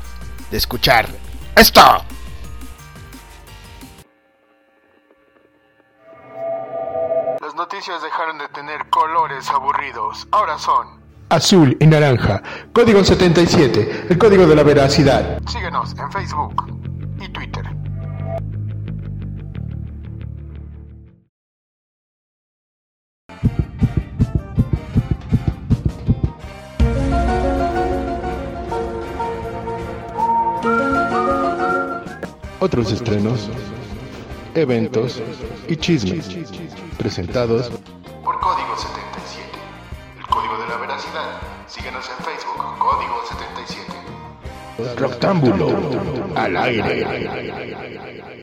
de 0.51 0.57
escuchar 0.57 1.07
esto. 1.55 2.03
Las 7.39 7.55
noticias 7.55 8.03
dejaron 8.03 8.37
de 8.37 8.49
tener 8.49 8.89
colores 8.89 9.49
aburridos. 9.49 10.27
Ahora 10.31 10.59
son. 10.59 11.05
Azul 11.29 11.77
y 11.79 11.87
naranja. 11.87 12.43
Código 12.73 13.01
77. 13.01 14.07
El 14.09 14.17
código 14.17 14.45
de 14.45 14.55
la 14.57 14.63
veracidad. 14.63 15.39
Síguenos 15.47 15.95
en 15.97 16.11
Facebook 16.11 16.65
y 17.21 17.29
Twitter. 17.29 17.84
Otros 32.65 32.91
estrenos, 32.91 33.47
eventos 34.55 35.21
y 35.67 35.75
chismes. 35.77 36.27
Presentados 36.97 37.69
Por 38.23 38.39
Código 38.39 38.75
77. 38.75 39.51
El 40.17 40.25
código 40.25 40.57
de 40.57 40.67
la 40.69 40.77
veracidad. 40.77 41.41
Síguenos 41.67 42.09
en 42.09 42.25
Facebook. 42.25 42.57
Código 42.79 43.21
77. 43.29 44.95
Rectángulo 44.99 45.67
al 46.35 46.57
aire. 46.57 48.41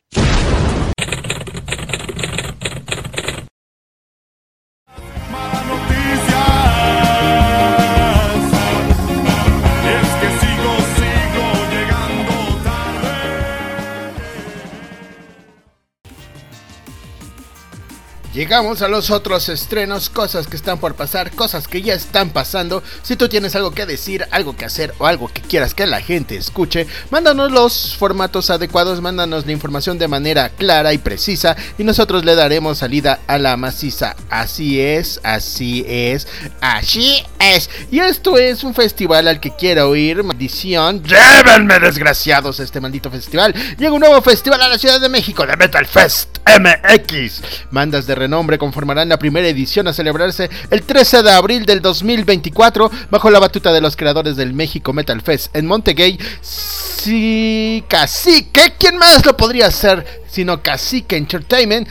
Llegamos 18.42 18.82
a 18.82 18.88
los 18.88 19.12
otros 19.12 19.48
estrenos, 19.48 20.10
cosas 20.10 20.48
que 20.48 20.56
están 20.56 20.78
por 20.78 20.96
pasar, 20.96 21.30
cosas 21.30 21.68
que 21.68 21.80
ya 21.80 21.94
están 21.94 22.30
pasando. 22.30 22.82
Si 23.04 23.14
tú 23.14 23.28
tienes 23.28 23.54
algo 23.54 23.70
que 23.70 23.86
decir, 23.86 24.26
algo 24.32 24.56
que 24.56 24.64
hacer 24.64 24.92
o 24.98 25.06
algo 25.06 25.28
que 25.28 25.42
quieras 25.42 25.74
que 25.74 25.86
la 25.86 26.00
gente 26.00 26.34
escuche, 26.36 26.88
mándanos 27.10 27.52
los 27.52 27.94
formatos 27.96 28.50
adecuados, 28.50 29.00
mándanos 29.00 29.46
la 29.46 29.52
información 29.52 29.96
de 29.96 30.08
manera 30.08 30.48
clara 30.48 30.92
y 30.92 30.98
precisa 30.98 31.54
y 31.78 31.84
nosotros 31.84 32.24
le 32.24 32.34
daremos 32.34 32.78
salida 32.78 33.20
a 33.28 33.38
la 33.38 33.56
maciza. 33.56 34.16
Así 34.28 34.80
es, 34.80 35.20
así 35.22 35.84
es, 35.86 36.26
así 36.60 37.22
es. 37.38 37.70
Y 37.92 38.00
esto 38.00 38.38
es 38.38 38.64
un 38.64 38.74
festival 38.74 39.28
al 39.28 39.38
que 39.38 39.54
quiero 39.54 39.94
ir. 39.94 40.24
Maldición. 40.24 41.00
Llévenme, 41.04 41.78
desgraciados, 41.78 42.58
este 42.58 42.80
maldito 42.80 43.08
festival. 43.08 43.54
Llega 43.78 43.92
un 43.92 44.00
nuevo 44.00 44.20
festival 44.20 44.62
a 44.62 44.68
la 44.68 44.78
Ciudad 44.78 45.00
de 45.00 45.08
México 45.08 45.46
de 45.46 45.56
Metal 45.56 45.86
Fest 45.86 46.38
MX. 46.44 47.40
Bandas 47.70 48.08
de 48.08 48.16
renombre 48.16 48.31
conformarán 48.58 49.08
la 49.08 49.18
primera 49.18 49.46
edición 49.46 49.88
a 49.88 49.92
celebrarse 49.92 50.48
el 50.70 50.82
13 50.82 51.22
de 51.22 51.30
abril 51.30 51.66
del 51.66 51.82
2024 51.82 52.90
bajo 53.10 53.30
la 53.30 53.38
batuta 53.38 53.72
de 53.72 53.80
los 53.80 53.96
creadores 53.96 54.36
del 54.36 54.54
México 54.54 54.92
Metal 54.92 55.20
Fest 55.20 55.54
en 55.54 55.66
Montegay. 55.66 56.18
Sí, 56.40 57.84
Cacique. 57.88 58.74
¿Quién 58.78 58.96
más 58.96 59.26
lo 59.26 59.36
podría 59.36 59.66
hacer 59.66 60.22
sino 60.28 60.62
Cacique 60.62 61.16
Entertainment? 61.16 61.88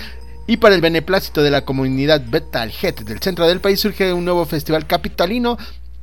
Y 0.47 0.57
para 0.57 0.75
el 0.75 0.81
beneplácito 0.81 1.43
de 1.43 1.51
la 1.51 1.63
comunidad 1.63 2.21
Metalhead 2.21 2.95
del 2.95 3.19
centro 3.19 3.47
del 3.47 3.61
país 3.61 3.79
surge 3.79 4.11
un 4.11 4.25
nuevo 4.25 4.45
festival 4.45 4.87
capitalino 4.87 5.57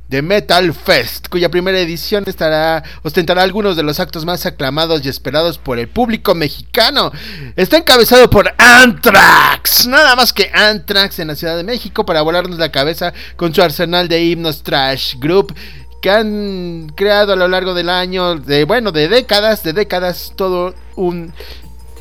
de 0.09 0.23
Metal 0.23 0.73
Fest, 0.73 1.27
cuya 1.29 1.49
primera 1.49 1.79
edición 1.79 2.23
estará 2.27 2.83
ostentará 3.03 3.43
algunos 3.43 3.75
de 3.75 3.83
los 3.83 3.99
actos 3.99 4.25
más 4.25 4.45
aclamados 4.45 5.05
y 5.05 5.09
esperados 5.09 5.59
por 5.59 5.77
el 5.77 5.87
público 5.87 6.33
mexicano. 6.33 7.11
Está 7.55 7.77
encabezado 7.77 8.29
por 8.29 8.51
Anthrax, 8.57 9.87
nada 9.87 10.15
más 10.15 10.33
que 10.33 10.49
Anthrax 10.51 11.19
en 11.19 11.27
la 11.27 11.35
Ciudad 11.35 11.55
de 11.55 11.63
México 11.63 12.05
para 12.05 12.23
volarnos 12.23 12.57
la 12.57 12.71
cabeza 12.71 13.13
con 13.35 13.53
su 13.53 13.61
arsenal 13.61 14.07
de 14.07 14.23
himnos 14.23 14.63
trash 14.63 15.15
group 15.19 15.53
que 16.01 16.09
han 16.09 16.91
creado 16.95 17.33
a 17.33 17.35
lo 17.35 17.47
largo 17.47 17.73
del 17.73 17.89
año, 17.89 18.35
de 18.35 18.63
bueno, 18.63 18.91
de 18.91 19.09
décadas, 19.09 19.63
de 19.63 19.73
décadas, 19.73 20.33
todo 20.35 20.73
un 20.95 21.33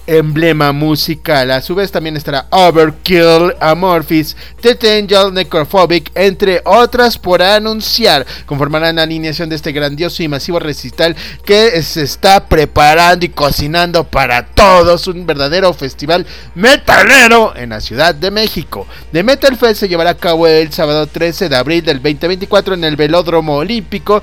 emblema 0.08 0.72
musical. 0.72 1.50
A 1.50 1.60
su 1.60 1.74
vez 1.74 1.92
también 1.92 2.16
estará 2.16 2.46
Overkill, 2.50 3.54
Amorphis, 3.60 4.36
Death 4.62 4.84
Angel, 4.84 5.32
Necrophobic, 5.32 6.10
entre 6.14 6.62
otras 6.64 7.18
por 7.18 7.42
anunciar. 7.42 8.26
Conformarán 8.46 8.96
la 8.96 9.02
alineación 9.02 9.48
de 9.50 9.56
este 9.56 9.72
grandioso 9.72 10.22
y 10.22 10.28
masivo 10.28 10.58
recital 10.58 11.14
que 11.44 11.80
se 11.82 12.02
está 12.02 12.46
preparando 12.46 13.26
y 13.26 13.28
cocinando 13.28 14.04
para 14.04 14.46
todos. 14.46 15.06
Un 15.06 15.26
verdadero 15.26 15.72
festival 15.74 16.26
metalero 16.54 17.54
en 17.54 17.70
la 17.70 17.80
Ciudad 17.80 18.14
de 18.14 18.30
México. 18.30 18.86
The 19.12 19.22
Metal 19.22 19.56
Fest 19.56 19.80
se 19.80 19.88
llevará 19.88 20.10
a 20.10 20.16
cabo 20.16 20.46
el 20.46 20.72
sábado 20.72 21.06
13 21.06 21.50
de 21.50 21.56
abril 21.56 21.84
del 21.84 21.98
2024 22.02 22.74
en 22.74 22.84
el 22.84 22.96
Velódromo 22.96 23.56
Olímpico 23.56 24.22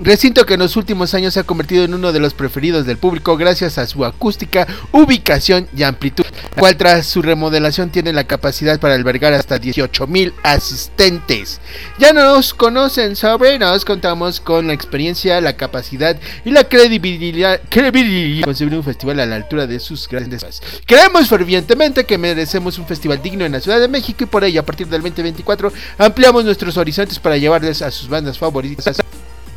Recinto 0.00 0.46
que 0.46 0.54
en 0.54 0.60
los 0.60 0.76
últimos 0.76 1.12
años 1.14 1.34
se 1.34 1.40
ha 1.40 1.44
convertido 1.44 1.82
en 1.84 1.92
uno 1.92 2.12
de 2.12 2.20
los 2.20 2.32
preferidos 2.32 2.86
del 2.86 2.98
público 2.98 3.36
gracias 3.36 3.78
a 3.78 3.86
su 3.88 4.04
acústica, 4.04 4.64
ubicación 4.92 5.66
y 5.76 5.82
amplitud, 5.82 6.24
cual 6.56 6.76
tras 6.76 7.04
su 7.06 7.20
remodelación 7.20 7.90
tiene 7.90 8.12
la 8.12 8.22
capacidad 8.22 8.78
para 8.78 8.94
albergar 8.94 9.32
hasta 9.32 9.58
18 9.58 10.06
mil 10.06 10.32
asistentes. 10.44 11.60
Ya 11.98 12.12
nos 12.12 12.54
conocen 12.54 13.16
sobre, 13.16 13.58
nos 13.58 13.84
contamos 13.84 14.40
con 14.40 14.68
la 14.68 14.72
experiencia, 14.72 15.40
la 15.40 15.56
capacidad 15.56 16.16
y 16.44 16.52
la 16.52 16.62
credibilidad, 16.62 17.60
credibilidad 17.68 18.42
de 18.42 18.44
conseguir 18.44 18.74
un 18.76 18.84
festival 18.84 19.18
a 19.18 19.26
la 19.26 19.34
altura 19.34 19.66
de 19.66 19.80
sus 19.80 20.08
grandes. 20.08 20.62
Creemos 20.86 21.28
fervientemente 21.28 22.04
que 22.04 22.18
merecemos 22.18 22.78
un 22.78 22.86
festival 22.86 23.20
digno 23.20 23.44
en 23.44 23.50
la 23.50 23.60
Ciudad 23.60 23.80
de 23.80 23.88
México 23.88 24.22
y 24.22 24.26
por 24.26 24.44
ello 24.44 24.60
a 24.60 24.64
partir 24.64 24.86
del 24.86 25.02
2024 25.02 25.72
ampliamos 25.98 26.44
nuestros 26.44 26.76
horizontes 26.76 27.18
para 27.18 27.36
llevarles 27.36 27.82
a 27.82 27.90
sus 27.90 28.08
bandas 28.08 28.38
favoritas 28.38 29.00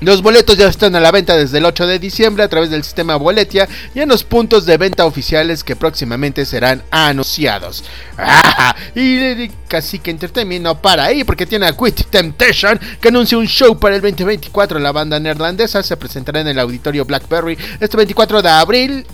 los 0.01 0.22
boletos 0.22 0.58
ya 0.58 0.67
están 0.67 0.96
a 0.96 1.00
la 1.00 1.12
venta 1.12 1.38
desde 1.38 1.60
el 1.60 1.65
8 1.65 1.86
de 1.86 2.00
diciembre 2.00 2.43
a 2.43 2.50
través 2.50 2.70
del 2.72 2.84
sistema 2.84 3.15
Boletia 3.15 3.70
y 3.93 4.00
en 4.00 4.10
los 4.10 4.24
puntos 4.24 4.65
de 4.65 4.77
venta 4.77 5.05
oficiales 5.05 5.63
que 5.63 5.75
próximamente 5.75 6.46
serán 6.46 6.81
anunciados. 6.89 7.84
¡Ah! 8.17 8.75
Y 8.96 9.48
Cacique 9.67 10.12
Entertainment 10.12 10.63
no 10.63 10.81
para 10.81 11.05
ahí 11.05 11.24
porque 11.24 11.46
tiene 11.46 11.67
a 11.67 11.77
Quit 11.77 12.05
Temptation 12.10 12.79
que 13.00 13.10
anuncia 13.10 13.38
un 13.38 13.48
show 13.48 13.77
para 13.77 13.96
el 13.96 14.01
2024. 14.01 14.79
La 14.79 14.91
banda 14.91 15.20
neerlandesa 15.20 15.84
se 15.84 15.96
presentará 15.98 16.41
en 16.41 16.48
el 16.48 16.60
auditorio 16.60 17.05
Blackberry 17.05 17.58
este 17.79 17.98
24 17.98 18.41
de 18.41 18.50
abril 18.50 19.05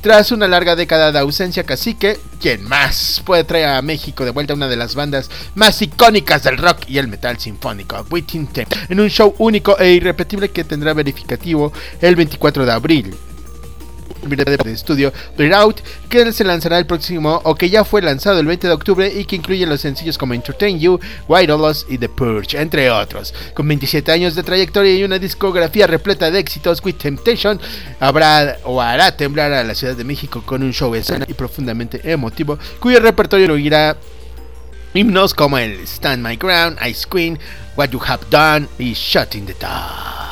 tras 0.00 0.32
una 0.32 0.46
larga 0.46 0.76
década 0.76 1.12
de 1.12 1.18
ausencia, 1.18 1.64
Cacique, 1.64 2.18
quien 2.40 2.64
más 2.64 3.22
puede 3.24 3.44
traer 3.44 3.68
a 3.68 3.82
México 3.82 4.24
de 4.24 4.30
vuelta 4.30 4.54
una 4.54 4.68
de 4.68 4.76
las 4.76 4.94
bandas 4.94 5.30
más 5.54 5.82
icónicas 5.82 6.44
del 6.44 6.58
rock 6.58 6.82
y 6.86 6.98
el 6.98 7.08
metal 7.08 7.38
sinfónico, 7.38 7.96
Tape, 8.04 8.66
en 8.88 9.00
un 9.00 9.08
show 9.08 9.34
único 9.38 9.78
e 9.78 9.92
irrepetible 9.92 10.50
que 10.50 10.64
tendrá 10.64 10.94
verificativo 10.94 11.72
el 12.00 12.16
24 12.16 12.64
de 12.64 12.72
abril 12.72 13.14
de 14.20 14.72
estudio 14.72 15.12
Bleed 15.36 15.52
Out, 15.52 15.80
que 16.08 16.32
se 16.32 16.44
lanzará 16.44 16.78
el 16.78 16.86
próximo 16.86 17.40
o 17.44 17.54
que 17.54 17.70
ya 17.70 17.84
fue 17.84 18.02
lanzado 18.02 18.40
el 18.40 18.46
20 18.46 18.66
de 18.66 18.72
octubre 18.72 19.12
y 19.14 19.24
que 19.24 19.36
incluye 19.36 19.66
los 19.66 19.80
sencillos 19.80 20.18
como 20.18 20.34
Entertain 20.34 20.78
You, 20.78 20.98
White 21.28 21.48
Loss 21.48 21.86
y 21.88 21.98
The 21.98 22.08
Purge, 22.08 22.60
entre 22.60 22.90
otros. 22.90 23.34
Con 23.54 23.68
27 23.68 24.10
años 24.10 24.34
de 24.34 24.42
trayectoria 24.42 24.94
y 24.94 25.04
una 25.04 25.18
discografía 25.18 25.86
repleta 25.86 26.30
de 26.30 26.38
éxitos, 26.38 26.82
With 26.84 26.96
Temptation 26.96 27.60
habrá 28.00 28.58
o 28.64 28.80
hará 28.80 29.16
temblar 29.16 29.52
a 29.52 29.64
la 29.64 29.74
Ciudad 29.74 29.96
de 29.96 30.04
México 30.04 30.42
con 30.44 30.62
un 30.62 30.72
show 30.72 30.94
escena 30.94 31.26
y 31.28 31.34
profundamente 31.34 32.00
emotivo, 32.10 32.58
cuyo 32.80 33.00
repertorio 33.00 33.46
incluirá 33.46 33.96
himnos 34.94 35.34
como 35.34 35.58
el 35.58 35.80
Stand 35.86 36.26
My 36.26 36.36
Ground, 36.36 36.78
Ice 36.86 37.06
Queen, 37.08 37.38
What 37.76 37.90
You 37.90 38.00
Have 38.04 38.24
Done 38.30 38.68
y 38.78 38.94
Shut 38.94 39.34
in 39.34 39.46
the 39.46 39.54
Dark. 39.54 40.27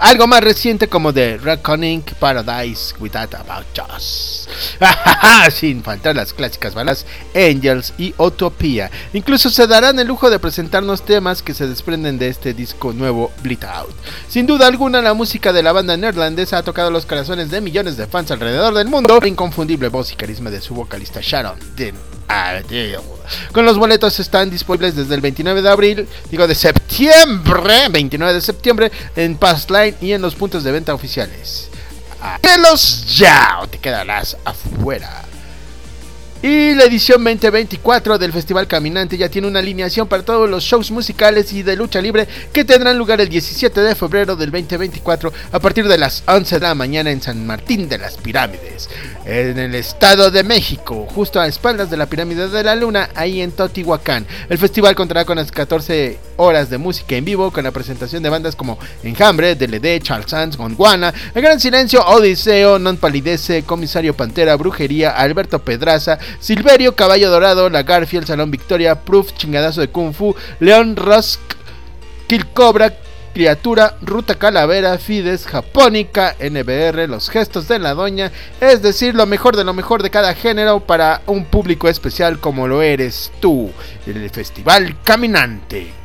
Algo 0.00 0.26
más 0.26 0.42
reciente 0.42 0.88
como 0.88 1.12
The 1.12 1.36
Reckoning 1.36 2.02
Paradise 2.18 2.94
Without 2.98 3.34
About 3.34 3.66
Us. 3.94 4.48
Sin 5.54 5.82
faltar 5.82 6.16
las 6.16 6.32
clásicas 6.32 6.74
balas 6.74 7.04
Angels 7.34 7.92
y 7.98 8.14
Utopia. 8.16 8.90
Incluso 9.12 9.50
se 9.50 9.66
darán 9.66 9.98
el 9.98 10.08
lujo 10.08 10.30
de 10.30 10.38
presentarnos 10.38 11.02
temas 11.04 11.42
que 11.42 11.52
se 11.52 11.66
desprenden 11.66 12.18
de 12.18 12.28
este 12.28 12.54
disco 12.54 12.94
nuevo 12.94 13.30
Bleed 13.42 13.64
Out. 13.64 13.94
Sin 14.26 14.46
duda 14.46 14.68
alguna 14.68 15.02
la 15.02 15.12
música 15.12 15.52
de 15.52 15.62
la 15.62 15.72
banda 15.72 15.98
neerlandesa 15.98 16.56
ha 16.56 16.62
tocado 16.62 16.90
los 16.90 17.04
corazones 17.04 17.50
de 17.50 17.60
millones 17.60 17.98
de 17.98 18.06
fans 18.06 18.30
alrededor 18.30 18.72
del 18.72 18.88
mundo. 18.88 19.18
La 19.20 19.28
inconfundible 19.28 19.88
voz 19.88 20.12
y 20.12 20.16
carisma 20.16 20.48
de 20.48 20.62
su 20.62 20.74
vocalista 20.74 21.20
Sharon 21.22 21.58
Con 23.52 23.64
los 23.64 23.78
boletos 23.78 24.18
están 24.20 24.50
disponibles 24.50 24.94
desde 24.96 25.14
el 25.14 25.20
29 25.20 25.62
de 25.62 25.68
abril, 25.68 26.08
digo 26.30 26.46
de 26.46 26.54
septiembre, 26.54 27.88
29 27.90 28.34
de 28.34 28.40
septiembre, 28.40 28.92
en 29.16 29.36
Passline 29.36 29.96
y 30.00 30.12
en 30.12 30.22
los 30.22 30.34
puntos 30.34 30.64
de 30.64 30.72
venta 30.72 30.94
oficiales. 30.94 31.68
los 32.60 33.16
ya 33.16 33.58
o 33.62 33.68
te 33.68 33.78
quedarás 33.78 34.36
afuera. 34.44 35.24
Y 36.42 36.74
la 36.74 36.84
edición 36.84 37.22
2024 37.22 38.16
del 38.16 38.32
Festival 38.32 38.66
Caminante 38.66 39.18
ya 39.18 39.28
tiene 39.28 39.46
una 39.46 39.58
alineación 39.58 40.08
para 40.08 40.22
todos 40.22 40.48
los 40.48 40.64
shows 40.64 40.90
musicales 40.90 41.52
y 41.52 41.62
de 41.62 41.76
lucha 41.76 42.00
libre 42.00 42.26
que 42.50 42.64
tendrán 42.64 42.96
lugar 42.96 43.20
el 43.20 43.28
17 43.28 43.78
de 43.78 43.94
febrero 43.94 44.36
del 44.36 44.50
2024 44.50 45.30
a 45.52 45.58
partir 45.58 45.86
de 45.86 45.98
las 45.98 46.22
11 46.26 46.54
de 46.54 46.66
la 46.66 46.74
mañana 46.74 47.10
en 47.10 47.20
San 47.20 47.46
Martín 47.46 47.90
de 47.90 47.98
las 47.98 48.16
Pirámides, 48.16 48.88
en 49.24 49.58
el 49.58 49.74
Estado 49.74 50.30
de 50.30 50.42
México, 50.42 51.06
justo 51.14 51.40
a 51.40 51.46
espaldas 51.46 51.90
de 51.90 51.96
la 51.96 52.06
Pirámide 52.06 52.48
de 52.48 52.64
la 52.64 52.74
Luna, 52.74 53.10
ahí 53.14 53.40
en 53.40 53.52
Totihuacán. 53.52 54.26
El 54.48 54.58
festival 54.58 54.94
contará 54.94 55.24
con 55.24 55.36
las 55.36 55.52
14 55.52 56.18
horas 56.36 56.70
de 56.70 56.78
música 56.78 57.16
en 57.16 57.24
vivo 57.24 57.50
con 57.50 57.64
la 57.64 57.70
presentación 57.70 58.22
de 58.22 58.30
bandas 58.30 58.56
como 58.56 58.78
Enjambre, 59.02 59.54
DLD, 59.54 60.02
Charles 60.02 60.30
Sands, 60.30 60.56
Gondwana, 60.56 61.12
El 61.34 61.42
Gran 61.42 61.60
Silencio, 61.60 62.04
Odiseo, 62.04 62.78
Non 62.78 62.96
Palidece, 62.96 63.62
Comisario 63.62 64.16
Pantera, 64.16 64.56
Brujería, 64.56 65.10
Alberto 65.10 65.58
Pedraza, 65.58 66.18
Silverio, 66.40 66.96
Caballo 66.96 67.30
Dorado, 67.30 67.68
La 67.68 67.82
Garfield, 67.82 68.26
Salón 68.26 68.50
Victoria, 68.50 69.04
Proof, 69.04 69.34
Chingadazo 69.34 69.82
de 69.82 69.88
Kung 69.88 70.14
Fu, 70.14 70.34
León 70.60 70.96
Rusk, 70.96 71.40
Kill 72.26 72.46
Cobra, 72.46 72.94
Criatura, 73.32 73.96
Ruta 74.02 74.34
Calavera, 74.34 74.98
Fides, 74.98 75.46
Japónica, 75.46 76.36
NBR, 76.38 77.08
Los 77.08 77.30
Gestos 77.30 77.68
de 77.68 77.78
la 77.78 77.94
Doña, 77.94 78.32
es 78.60 78.82
decir, 78.82 79.14
lo 79.14 79.26
mejor 79.26 79.56
de 79.56 79.64
lo 79.64 79.72
mejor 79.72 80.02
de 80.02 80.10
cada 80.10 80.34
género 80.34 80.80
para 80.80 81.22
un 81.26 81.44
público 81.44 81.88
especial 81.88 82.40
como 82.40 82.66
lo 82.66 82.82
eres 82.82 83.32
tú, 83.40 83.70
el 84.06 84.28
Festival 84.30 84.96
Caminante. 85.02 86.00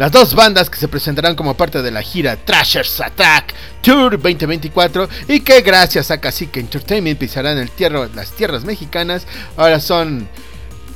Las 0.00 0.12
dos 0.12 0.34
bandas 0.34 0.70
que 0.70 0.78
se 0.78 0.88
presentarán 0.88 1.36
como 1.36 1.52
parte 1.52 1.82
de 1.82 1.90
la 1.90 2.00
gira 2.00 2.34
Trashers 2.36 3.02
Attack 3.02 3.52
Tour 3.82 4.12
2024 4.12 5.06
y 5.28 5.40
que 5.40 5.60
gracias 5.60 6.10
a 6.10 6.18
Cacique 6.18 6.58
Entertainment 6.58 7.18
pisarán 7.18 7.58
el 7.58 7.70
tierra, 7.70 8.08
las 8.14 8.30
tierras 8.32 8.64
mexicanas 8.64 9.26
ahora 9.58 9.78
son 9.78 10.26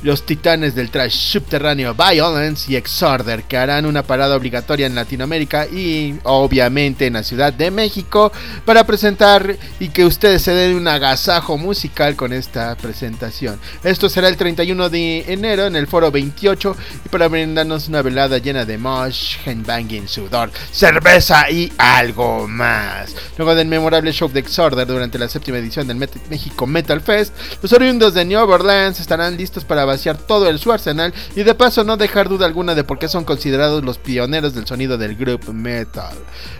los 0.05 0.23
titanes 0.23 0.75
del 0.75 0.91
trash 0.91 1.31
subterráneo 1.31 1.95
Violence 1.95 2.71
y 2.71 2.75
Exorder 2.75 3.41
que 3.43 3.57
harán 3.57 3.87
una 3.87 4.03
parada 4.03 4.35
obligatoria 4.35 4.85
en 4.85 4.93
Latinoamérica 4.93 5.65
y 5.65 6.19
obviamente 6.21 7.07
en 7.07 7.13
la 7.13 7.23
Ciudad 7.23 7.51
de 7.51 7.71
México 7.71 8.31
para 8.65 8.85
presentar 8.85 9.57
y 9.79 9.89
que 9.89 10.05
ustedes 10.05 10.43
se 10.43 10.53
den 10.53 10.75
un 10.75 10.87
agasajo 10.87 11.57
musical 11.57 12.15
con 12.15 12.33
esta 12.33 12.75
presentación. 12.75 13.59
Esto 13.83 14.07
será 14.07 14.27
el 14.27 14.37
31 14.37 14.89
de 14.89 15.25
enero 15.27 15.65
en 15.65 15.75
el 15.75 15.87
foro 15.87 16.11
28 16.11 16.77
y 17.03 17.09
para 17.09 17.27
brindarnos 17.27 17.87
una 17.87 18.03
velada 18.03 18.37
llena 18.37 18.63
de 18.63 18.77
mosh, 18.77 19.37
handbanging, 19.43 20.07
sudor, 20.07 20.51
cerveza 20.71 21.49
y 21.49 21.73
algo 21.79 22.47
más. 22.47 23.15
Luego 23.37 23.55
del 23.55 23.67
memorable 23.67 24.11
show 24.13 24.29
de 24.29 24.41
Exorder 24.41 24.85
durante 24.85 25.17
la 25.17 25.27
séptima 25.27 25.57
edición 25.57 25.87
del 25.87 25.97
México 25.97 26.67
Metal 26.67 27.01
Fest, 27.01 27.33
los 27.63 27.73
oriundos 27.73 28.13
de 28.13 28.23
New 28.23 28.39
Orleans 28.39 28.99
estarán 28.99 29.35
listos 29.35 29.65
para 29.65 29.94
vaciar 29.95 30.17
todo 30.17 30.49
el 30.49 30.59
su 30.59 30.71
arsenal 30.71 31.13
y 31.35 31.43
de 31.43 31.55
paso 31.55 31.83
no 31.83 31.97
dejar 31.97 32.29
duda 32.29 32.45
alguna 32.45 32.75
de 32.75 32.83
por 32.83 32.99
qué 32.99 33.07
son 33.07 33.23
considerados 33.23 33.83
los 33.83 33.97
pioneros 33.97 34.53
del 34.53 34.67
sonido 34.67 34.97
del 34.97 35.15
group 35.15 35.53
metal. 35.53 36.15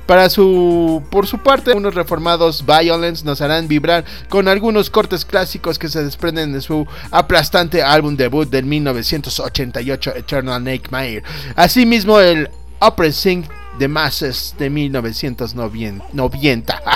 Para 0.06 0.30
su, 0.30 1.04
por 1.10 1.28
su 1.28 1.40
parte, 1.40 1.74
unos 1.74 1.96
reformados 1.96 2.66
Violence 2.66 3.26
nos 3.26 3.42
harán 3.42 3.68
vibrar 3.68 4.06
con 4.30 4.48
algunos 4.48 4.90
cortes 4.90 5.26
clásicos 5.26 5.80
que 5.80 5.90
se 5.90 6.04
desprenden 6.04 6.54
de 6.54 6.62
su 6.62 6.88
aplastante 7.12 7.84
álbum 7.84 8.16
debut 8.16 8.50
del 8.50 8.66
1988 8.66 10.14
Eternal 10.16 10.64
Nightmare. 10.64 11.24
Asimismo 11.56 12.20
el 12.20 12.50
Opera 12.80 13.12
Sing 13.12 13.46
The 13.80 13.88
Masses 13.88 14.56
de 14.58 14.70
1990. 14.70 16.82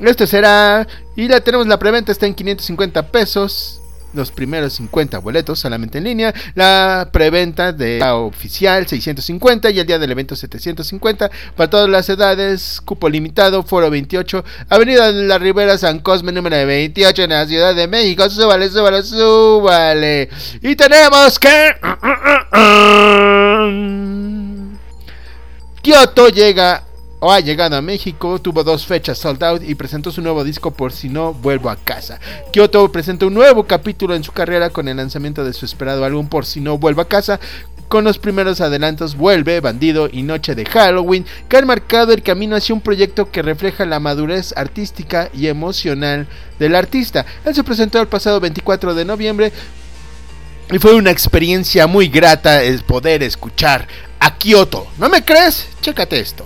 Este 0.00 0.26
será. 0.26 0.86
Y 1.16 1.28
la 1.28 1.40
tenemos 1.40 1.66
la 1.66 1.78
preventa, 1.78 2.12
está 2.12 2.26
en 2.26 2.34
550 2.34 3.08
pesos. 3.08 3.81
Los 4.12 4.30
primeros 4.30 4.74
50 4.74 5.18
boletos 5.18 5.58
solamente 5.58 5.98
en 5.98 6.04
línea. 6.04 6.34
La 6.54 7.08
preventa 7.12 7.72
de 7.72 7.98
la 7.98 8.16
oficial 8.16 8.86
650 8.86 9.70
y 9.70 9.80
el 9.80 9.86
día 9.86 9.98
del 9.98 10.10
evento 10.10 10.36
750. 10.36 11.30
Para 11.56 11.70
todas 11.70 11.88
las 11.88 12.08
edades, 12.08 12.80
cupo 12.84 13.08
limitado, 13.08 13.62
foro 13.62 13.90
28, 13.90 14.44
Avenida 14.68 15.12
de 15.12 15.24
la 15.24 15.38
Ribera 15.38 15.78
San 15.78 16.00
Cosme 16.00 16.32
número 16.32 16.66
28 16.66 17.22
en 17.22 17.30
la 17.30 17.46
Ciudad 17.46 17.74
de 17.74 17.88
México. 17.88 18.28
Súbale, 18.28 18.68
súbale, 18.68 19.02
súbale. 19.02 20.28
Y 20.60 20.76
tenemos 20.76 21.38
que... 21.38 21.76
Kyoto 25.82 26.28
llega 26.28 26.84
o 27.24 27.30
ha 27.30 27.38
llegado 27.38 27.76
a 27.76 27.82
México, 27.82 28.40
tuvo 28.40 28.64
dos 28.64 28.84
fechas 28.84 29.16
sold 29.16 29.44
out 29.44 29.62
y 29.62 29.76
presentó 29.76 30.10
su 30.10 30.20
nuevo 30.22 30.42
disco 30.42 30.72
por 30.72 30.90
si 30.90 31.08
no 31.08 31.32
vuelvo 31.32 31.70
a 31.70 31.76
casa. 31.76 32.18
Kyoto 32.52 32.90
presentó 32.90 33.28
un 33.28 33.34
nuevo 33.34 33.62
capítulo 33.64 34.16
en 34.16 34.24
su 34.24 34.32
carrera 34.32 34.70
con 34.70 34.88
el 34.88 34.96
lanzamiento 34.96 35.44
de 35.44 35.52
su 35.52 35.64
esperado 35.64 36.04
álbum 36.04 36.26
por 36.26 36.44
si 36.44 36.60
no 36.60 36.78
vuelvo 36.78 37.00
a 37.00 37.08
casa. 37.08 37.38
Con 37.86 38.02
los 38.02 38.18
primeros 38.18 38.60
adelantos 38.60 39.16
Vuelve, 39.16 39.60
Bandido 39.60 40.08
y 40.10 40.24
Noche 40.24 40.56
de 40.56 40.64
Halloween, 40.64 41.24
que 41.48 41.58
han 41.58 41.66
marcado 41.66 42.12
el 42.12 42.24
camino 42.24 42.56
hacia 42.56 42.74
un 42.74 42.80
proyecto 42.80 43.30
que 43.30 43.42
refleja 43.42 43.84
la 43.84 44.00
madurez 44.00 44.52
artística 44.56 45.30
y 45.32 45.46
emocional 45.46 46.26
del 46.58 46.74
artista. 46.74 47.24
Él 47.44 47.54
se 47.54 47.62
presentó 47.62 48.00
el 48.00 48.08
pasado 48.08 48.40
24 48.40 48.94
de 48.96 49.04
noviembre 49.04 49.52
y 50.72 50.78
fue 50.80 50.94
una 50.94 51.12
experiencia 51.12 51.86
muy 51.86 52.08
grata 52.08 52.64
el 52.64 52.82
poder 52.82 53.22
escuchar 53.22 53.86
a 54.18 54.36
Kyoto. 54.38 54.88
¿No 54.98 55.08
me 55.08 55.24
crees? 55.24 55.68
Chécate 55.82 56.18
esto. 56.18 56.44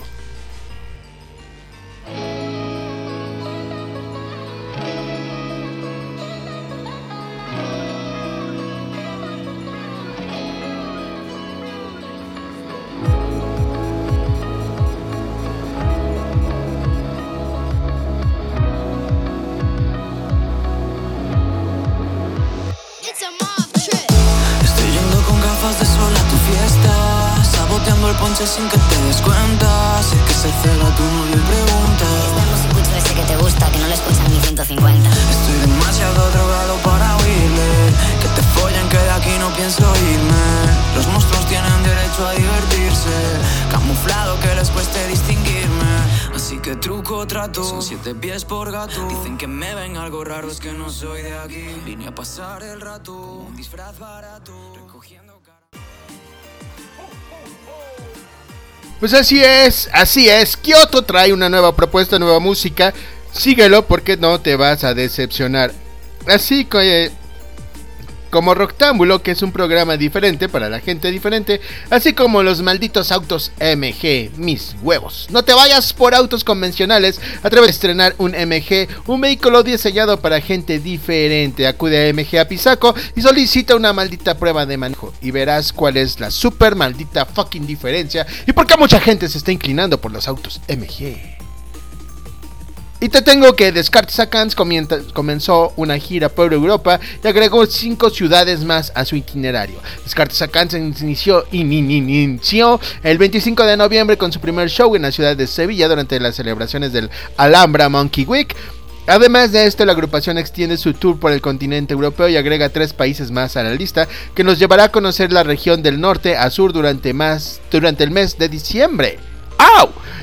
Pies 48.37 48.45
por 48.45 48.71
gato 48.71 49.07
Dicen 49.07 49.37
que 49.37 49.47
me 49.47 49.73
ven 49.73 49.97
algo 49.97 50.23
raro 50.23 50.49
Es 50.51 50.59
que 50.59 50.71
no 50.71 50.89
soy 50.89 51.21
de 51.23 51.37
aquí 51.37 51.65
Vine 51.85 52.07
a 52.07 52.15
pasar 52.15 52.61
el 52.63 52.81
rato 52.81 53.13
Un 53.13 53.55
disfraz 53.55 53.97
barato 53.97 54.53
Recogiendo 54.75 55.41
Pues 58.99 59.13
así 59.13 59.43
es, 59.43 59.89
así 59.93 60.27
es. 60.27 60.57
Kyoto 60.57 61.03
trae 61.03 61.31
una 61.31 61.49
nueva 61.49 61.75
propuesta, 61.75 62.17
nueva 62.17 62.39
música. 62.39 62.95
Síguelo 63.31 63.85
porque 63.85 64.17
no 64.17 64.41
te 64.41 64.55
vas 64.55 64.83
a 64.83 64.95
decepcionar. 64.95 65.71
Así 66.25 66.65
que 66.65 67.11
como 68.29 68.53
Roctámbulo, 68.53 69.21
que 69.21 69.31
es 69.31 69.41
un 69.41 69.51
programa 69.51 69.97
diferente 69.97 70.49
para 70.49 70.69
la 70.69 70.79
gente 70.79 71.11
diferente, 71.11 71.61
así 71.89 72.13
como 72.13 72.43
los 72.43 72.61
malditos 72.61 73.11
autos 73.11 73.51
MG, 73.59 74.31
mis 74.37 74.75
huevos. 74.81 75.27
No 75.31 75.43
te 75.43 75.53
vayas 75.53 75.93
por 75.93 76.13
autos 76.13 76.43
convencionales, 76.43 77.19
a 77.43 77.49
estrenar 77.69 78.15
un 78.17 78.31
MG, 78.31 78.87
un 79.07 79.21
vehículo 79.21 79.63
diseñado 79.63 80.19
para 80.19 80.41
gente 80.41 80.79
diferente. 80.79 81.67
Acude 81.67 82.09
a 82.09 82.13
MG 82.13 82.39
Apizaco 82.39 82.95
y 83.15 83.21
solicita 83.21 83.75
una 83.75 83.93
maldita 83.93 84.37
prueba 84.37 84.65
de 84.65 84.77
manejo 84.77 85.13
y 85.21 85.31
verás 85.31 85.73
cuál 85.73 85.97
es 85.97 86.19
la 86.19 86.31
super 86.31 86.75
maldita 86.75 87.25
fucking 87.25 87.65
diferencia 87.65 88.25
y 88.45 88.53
por 88.53 88.67
qué 88.67 88.77
mucha 88.77 88.99
gente 88.99 89.27
se 89.27 89.37
está 89.37 89.51
inclinando 89.51 89.99
por 89.99 90.11
los 90.11 90.27
autos 90.27 90.61
MG. 90.67 91.36
Y 92.99 93.09
te 93.09 93.21
tengo 93.21 93.53
que 93.55 93.71
Descartes 93.71 94.19
comienza- 94.55 94.97
comenzó 95.13 95.71
una 95.75 95.99
gira 95.99 96.29
por 96.29 96.51
Europa 96.51 96.99
y 97.23 97.27
agregó 97.27 97.63
cinco 97.67 98.09
ciudades 98.09 98.63
más 98.63 98.91
a 98.95 99.05
su 99.05 99.15
itinerario. 99.15 99.77
Descartes 100.03 100.39
Sacans 100.39 100.73
inició, 100.73 101.45
in- 101.51 101.71
in- 101.71 101.91
in- 101.91 102.09
inició 102.09 102.79
el 103.03 103.19
25 103.19 103.63
de 103.65 103.77
noviembre 103.77 104.17
con 104.17 104.31
su 104.33 104.39
primer 104.39 104.69
show 104.69 104.95
en 104.95 105.03
la 105.03 105.11
ciudad 105.11 105.37
de 105.37 105.45
Sevilla 105.45 105.87
durante 105.87 106.19
las 106.19 106.35
celebraciones 106.35 106.91
del 106.91 107.11
Alhambra 107.37 107.87
Monkey 107.87 108.25
Week. 108.25 108.55
Además 109.05 109.51
de 109.51 109.67
esto, 109.67 109.85
la 109.85 109.91
agrupación 109.93 110.39
extiende 110.39 110.75
su 110.75 110.93
tour 110.95 111.19
por 111.19 111.31
el 111.31 111.39
continente 111.39 111.93
europeo 111.93 112.27
y 112.27 112.35
agrega 112.35 112.69
tres 112.69 112.93
países 112.93 113.29
más 113.29 113.55
a 113.57 113.63
la 113.63 113.75
lista, 113.75 114.07
que 114.33 114.43
nos 114.43 114.57
llevará 114.57 114.85
a 114.85 114.91
conocer 114.91 115.31
la 115.31 115.43
región 115.43 115.83
del 115.83 116.01
norte 116.01 116.35
a 116.35 116.49
sur 116.49 116.73
durante, 116.73 117.13
más, 117.13 117.61
durante 117.71 118.03
el 118.03 118.09
mes 118.11 118.37
de 118.39 118.49
diciembre. 118.49 119.19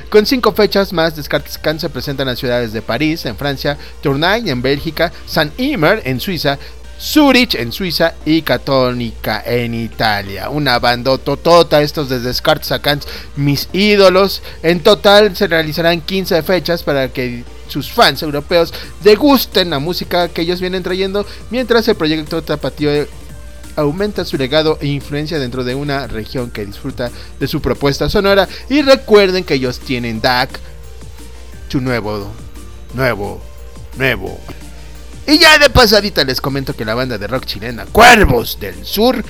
Con 0.09 0.25
cinco 0.25 0.53
fechas 0.53 0.93
más, 0.93 1.15
Descartes 1.15 1.59
se 1.81 1.89
presentan 1.89 2.27
en 2.27 2.31
las 2.31 2.39
ciudades 2.39 2.71
de 2.71 2.81
París, 2.81 3.25
en 3.25 3.35
Francia, 3.35 3.77
Tournai, 4.01 4.49
en 4.49 4.61
Bélgica, 4.61 5.11
Saint-Imer, 5.25 6.03
en 6.05 6.21
Suiza, 6.21 6.57
Zurich, 6.97 7.55
en 7.55 7.71
Suiza 7.73 8.13
y 8.23 8.41
Catónica, 8.41 9.43
en 9.45 9.73
Italia. 9.73 10.49
Una 10.49 10.79
bandototota, 10.79 11.81
estos 11.81 12.07
de 12.07 12.19
Descartes 12.21 12.67
Sacans, 12.67 13.05
mis 13.35 13.67
ídolos. 13.73 14.41
En 14.63 14.81
total 14.81 15.35
se 15.35 15.47
realizarán 15.47 15.99
15 15.99 16.41
fechas 16.43 16.83
para 16.83 17.09
que 17.09 17.43
sus 17.67 17.91
fans 17.91 18.21
europeos 18.21 18.73
degusten 19.03 19.71
la 19.71 19.79
música 19.79 20.29
que 20.29 20.43
ellos 20.43 20.61
vienen 20.61 20.83
trayendo, 20.83 21.25
mientras 21.49 21.87
el 21.87 21.95
proyecto 21.95 22.41
Tapatío 22.41 23.05
aumenta 23.75 24.25
su 24.25 24.37
legado 24.37 24.77
e 24.81 24.87
influencia 24.87 25.39
dentro 25.39 25.63
de 25.63 25.75
una 25.75 26.07
región 26.07 26.51
que 26.51 26.65
disfruta 26.65 27.11
de 27.39 27.47
su 27.47 27.61
propuesta 27.61 28.09
sonora. 28.09 28.47
Y 28.69 28.81
recuerden 28.81 29.43
que 29.43 29.55
ellos 29.55 29.79
tienen 29.79 30.21
DAC, 30.21 30.59
su 31.69 31.81
nuevo, 31.81 32.31
nuevo, 32.93 33.41
nuevo. 33.97 34.39
Y 35.27 35.39
ya 35.39 35.57
de 35.57 35.69
pasadita 35.69 36.23
les 36.23 36.39
comento 36.39 36.75
que 36.75 36.85
la 36.85 36.93
banda 36.93 37.17
de 37.17 37.27
rock 37.27 37.45
chilena 37.45 37.85
Cuervos 37.85 38.59
del 38.59 38.85
Sur 38.85 39.23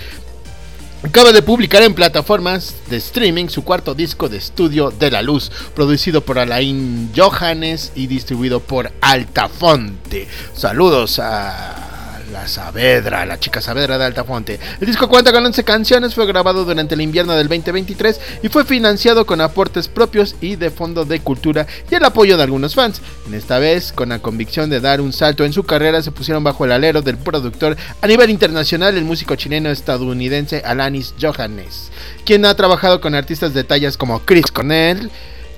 acaba 1.03 1.31
de 1.31 1.41
publicar 1.41 1.83
en 1.83 1.93
plataformas 1.93 2.75
de 2.89 2.97
streaming 2.97 3.47
su 3.47 3.63
cuarto 3.63 3.93
disco 3.93 4.27
de 4.27 4.37
estudio 4.37 4.91
de 4.91 5.11
la 5.11 5.21
luz, 5.21 5.51
producido 5.73 6.21
por 6.21 6.39
Alain 6.39 7.11
Johannes 7.15 7.91
y 7.95 8.07
distribuido 8.07 8.59
por 8.59 8.91
Altafonte. 9.01 10.27
Saludos 10.53 11.19
a 11.19 11.94
la 12.31 12.47
Saavedra, 12.47 13.25
la 13.25 13.39
chica 13.39 13.61
Saavedra 13.61 13.97
de 13.97 14.05
Altafonte. 14.05 14.59
El 14.79 14.87
disco 14.87 15.07
cuenta 15.07 15.31
con 15.31 15.45
11 15.45 15.63
canciones, 15.63 16.15
fue 16.15 16.25
grabado 16.25 16.65
durante 16.65 16.95
el 16.95 17.01
invierno 17.01 17.33
del 17.33 17.47
2023 17.47 18.19
y 18.43 18.49
fue 18.49 18.65
financiado 18.65 19.25
con 19.25 19.41
aportes 19.41 19.87
propios 19.87 20.35
y 20.41 20.55
de 20.55 20.71
fondo 20.71 21.05
de 21.05 21.19
cultura 21.19 21.67
y 21.89 21.95
el 21.95 22.03
apoyo 22.03 22.37
de 22.37 22.43
algunos 22.43 22.75
fans. 22.75 23.01
En 23.27 23.33
esta 23.33 23.59
vez, 23.59 23.91
con 23.91 24.09
la 24.09 24.19
convicción 24.19 24.69
de 24.69 24.81
dar 24.81 25.01
un 25.01 25.13
salto 25.13 25.45
en 25.45 25.53
su 25.53 25.63
carrera, 25.63 26.01
se 26.01 26.11
pusieron 26.11 26.43
bajo 26.43 26.65
el 26.65 26.71
alero 26.71 27.01
del 27.01 27.17
productor 27.17 27.77
a 28.01 28.07
nivel 28.07 28.29
internacional, 28.29 28.97
el 28.97 29.05
músico 29.05 29.35
chileno 29.35 29.69
estadounidense 29.69 30.61
Alanis 30.65 31.13
Johannes, 31.21 31.91
quien 32.25 32.45
ha 32.45 32.55
trabajado 32.55 33.01
con 33.01 33.15
artistas 33.15 33.53
de 33.53 33.63
tallas 33.63 33.97
como 33.97 34.19
Chris 34.21 34.51
Cornell, 34.51 35.11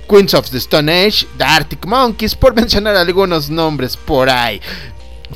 Queens 0.09 0.33
of 0.33 0.49
the 0.49 0.57
Stone 0.57 0.91
Age, 0.91 1.27
The 1.37 1.43
Arctic 1.43 1.85
Monkeys, 1.85 2.35
por 2.35 2.55
mencionar 2.55 2.95
algunos 2.95 3.49
nombres 3.49 3.97
por 3.97 4.29
ahí. 4.29 4.61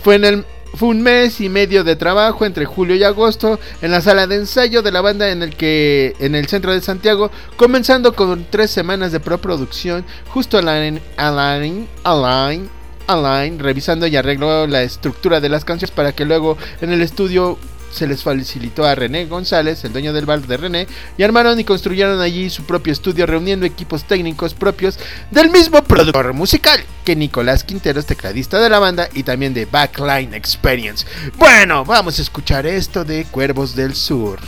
Fue 0.01 0.15
en 0.15 0.25
el 0.25 0.45
fue 0.73 0.89
un 0.89 1.01
mes 1.01 1.41
y 1.41 1.49
medio 1.49 1.84
de 1.84 1.95
trabajo 1.95 2.45
entre 2.45 2.65
julio 2.65 2.95
y 2.95 3.03
agosto 3.03 3.60
en 3.81 3.91
la 3.91 4.01
sala 4.01 4.27
de 4.27 4.36
ensayo 4.36 4.81
de 4.81 4.91
la 4.91 5.01
banda 5.01 5.29
en 5.29 5.43
el 5.43 5.55
que 5.55 6.15
en 6.19 6.36
el 6.36 6.47
centro 6.47 6.71
de 6.71 6.81
Santiago, 6.81 7.31
comenzando 7.57 8.13
con 8.13 8.45
tres 8.49 8.71
semanas 8.71 9.12
de 9.12 9.19
preproducción, 9.19 10.05
justo 10.29 10.57
Alain, 10.57 11.01
Alain, 11.17 11.88
Alain, 12.03 12.69
Alain, 13.07 13.60
revisando 13.60 14.07
y 14.07 14.15
arregló 14.15 14.67
la 14.67 14.84
estructura 14.84 15.39
de 15.39 15.49
las 15.49 15.65
canciones 15.65 15.93
para 15.93 16.13
que 16.13 16.25
luego 16.25 16.57
en 16.79 16.91
el 16.91 17.01
estudio 17.01 17.57
se 17.91 18.07
les 18.07 18.23
facilitó 18.23 18.86
a 18.86 18.95
René 18.95 19.25
González, 19.25 19.84
el 19.84 19.91
dueño 19.91 20.13
del 20.13 20.25
bar 20.25 20.41
de 20.41 20.55
René, 20.55 20.88
y 21.17 21.23
armaron 21.23 21.60
y 21.60 21.65
construyeron 21.65 22.21
allí 22.21 22.49
su 22.49 22.63
propio 22.63 22.93
estudio 22.93 23.25
reuniendo 23.25 23.65
equipos 23.65 24.05
técnicos 24.05 24.53
propios 24.53 24.97
del 25.29 25.51
mismo 25.51 25.84
productor 25.84 26.31
musical 26.31 26.81
que 27.03 27.15
Nicolás 27.15 27.63
Quinteros, 27.63 28.05
tecladista 28.05 28.59
de 28.59 28.69
la 28.69 28.79
banda 28.79 29.09
y 29.13 29.23
también 29.23 29.53
de 29.53 29.65
Backline 29.65 30.33
Experience. 30.33 31.05
Bueno, 31.37 31.85
vamos 31.85 32.19
a 32.19 32.21
escuchar 32.21 32.65
esto 32.65 33.03
de 33.03 33.25
Cuervos 33.25 33.75
del 33.75 33.95
Sur. 33.95 34.39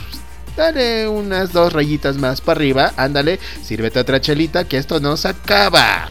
Dale 0.56 1.08
unas 1.08 1.52
dos 1.52 1.72
rayitas 1.72 2.16
más 2.16 2.40
para 2.40 2.58
arriba, 2.58 2.92
ándale, 2.96 3.40
sírvete 3.62 3.98
otra 3.98 4.20
chelita 4.20 4.64
que 4.64 4.78
esto 4.78 5.00
no 5.00 5.16
se 5.16 5.28
acaba. 5.28 6.10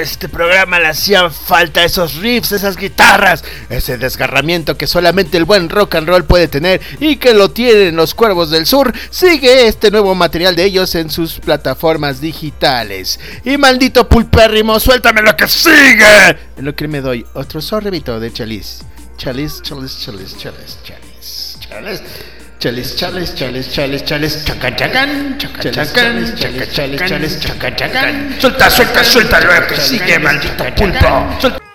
Este 0.00 0.30
programa 0.30 0.80
le 0.80 0.86
hacían 0.86 1.30
falta 1.30 1.84
esos 1.84 2.14
riffs, 2.14 2.52
esas 2.52 2.78
guitarras, 2.78 3.44
ese 3.68 3.98
desgarramiento 3.98 4.78
que 4.78 4.86
solamente 4.86 5.36
el 5.36 5.44
buen 5.44 5.68
rock 5.68 5.96
and 5.96 6.08
roll 6.08 6.24
puede 6.24 6.48
tener 6.48 6.80
y 7.00 7.16
que 7.16 7.34
lo 7.34 7.50
tienen 7.50 7.96
los 7.96 8.14
Cuervos 8.14 8.48
del 8.48 8.64
Sur. 8.64 8.94
Sigue 9.10 9.66
este 9.66 9.90
nuevo 9.90 10.14
material 10.14 10.56
de 10.56 10.64
ellos 10.64 10.94
en 10.94 11.10
sus 11.10 11.38
plataformas 11.38 12.22
digitales. 12.22 13.20
Y 13.44 13.58
maldito 13.58 14.08
pulpérrimo, 14.08 14.80
suéltame 14.80 15.20
lo 15.20 15.36
que 15.36 15.46
sigue. 15.46 16.30
En 16.56 16.64
lo 16.64 16.74
que 16.74 16.88
me 16.88 17.02
doy 17.02 17.26
otro 17.34 17.60
sorbito 17.60 18.18
de 18.18 18.32
chaliz. 18.32 18.80
Chaliz, 19.18 19.60
chaliz, 19.60 19.98
chaliz, 19.98 20.34
chaliz, 20.38 20.78
chaliz, 20.82 21.58
chaliz. 21.60 22.02
Chales, 22.60 22.94
chales, 22.94 23.34
chales, 23.34 23.72
chales, 23.72 24.04
chales, 24.04 24.44
chacan, 24.44 24.76
chacan, 24.76 25.38
chales, 25.38 25.92
chales, 25.94 27.00
chales, 27.08 27.40
chacan. 27.40 28.36
Suelta, 28.38 28.68
suelta, 28.68 29.02
suelta 29.02 29.40
lo 29.40 29.66
que 29.66 29.76
sigue, 29.76 30.18
maldito 30.18 30.64
pulpo. 30.74 31.69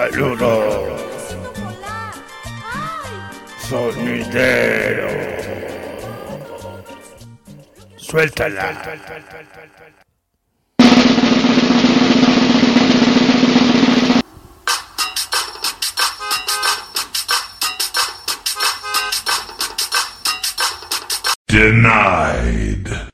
Saludos. 0.00 1.36
Sonidero. 3.68 5.10
Suéltala. 7.98 8.80
Denied. 21.46 23.09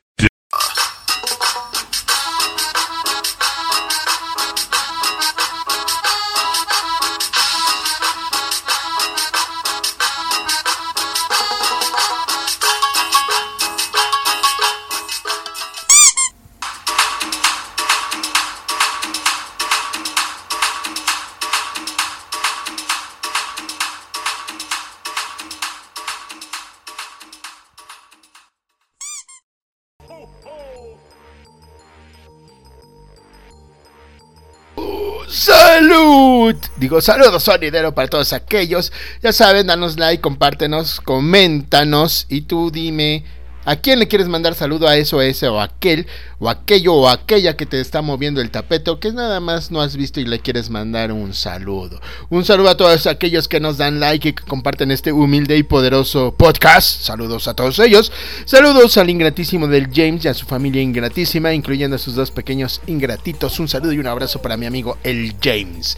Saludos 37.01 37.43
sonidero 37.43 37.93
para 37.93 38.07
todos 38.07 38.33
aquellos. 38.33 38.91
Ya 39.21 39.31
saben, 39.31 39.67
danos 39.67 39.97
like, 39.97 40.21
compártenos, 40.21 40.99
coméntanos 41.01 42.25
y 42.29 42.41
tú 42.41 42.71
dime 42.71 43.23
a 43.67 43.75
quién 43.75 43.99
le 43.99 44.07
quieres 44.07 44.29
mandar 44.29 44.55
saludo 44.55 44.87
a 44.87 44.95
eso, 44.95 45.19
a 45.19 45.25
ese 45.25 45.49
o 45.49 45.59
a 45.59 45.65
aquel, 45.65 46.07
o 46.39 46.49
aquello 46.49 46.93
o 46.93 47.09
aquella 47.09 47.57
que 47.57 47.65
te 47.65 47.81
está 47.81 48.01
moviendo 48.01 48.39
el 48.39 48.49
tapete, 48.49 48.97
que 48.97 49.11
nada 49.11 49.41
más 49.41 49.71
no 49.71 49.81
has 49.81 49.97
visto 49.97 50.21
y 50.21 50.25
le 50.25 50.39
quieres 50.39 50.69
mandar 50.69 51.11
un 51.11 51.33
saludo. 51.33 51.99
Un 52.29 52.45
saludo 52.45 52.69
a 52.69 52.77
todos 52.77 53.07
aquellos 53.07 53.49
que 53.49 53.59
nos 53.59 53.75
dan 53.75 53.99
like 53.99 54.29
y 54.29 54.31
que 54.31 54.41
comparten 54.41 54.89
este 54.89 55.11
humilde 55.11 55.57
y 55.57 55.63
poderoso 55.63 56.33
podcast. 56.37 57.01
Saludos 57.01 57.49
a 57.49 57.55
todos 57.55 57.77
ellos. 57.79 58.09
Saludos 58.45 58.97
al 58.97 59.09
ingratísimo 59.09 59.67
del 59.67 59.89
James 59.93 60.23
y 60.23 60.29
a 60.29 60.33
su 60.33 60.45
familia 60.45 60.81
ingratísima, 60.81 61.51
incluyendo 61.51 61.97
a 61.97 61.99
sus 61.99 62.15
dos 62.15 62.31
pequeños 62.31 62.79
ingratitos. 62.87 63.59
Un 63.59 63.67
saludo 63.67 63.91
y 63.91 63.99
un 63.99 64.07
abrazo 64.07 64.41
para 64.41 64.55
mi 64.55 64.65
amigo 64.65 64.97
el 65.03 65.35
James. 65.43 65.97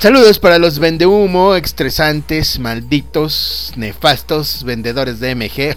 Saludos 0.00 0.38
para 0.38 0.60
los 0.60 0.78
vendehumo, 0.78 1.56
estresantes, 1.56 2.60
malditos, 2.60 3.72
nefastos, 3.74 4.62
vendedores 4.62 5.18
de 5.18 5.34
MG. 5.34 5.76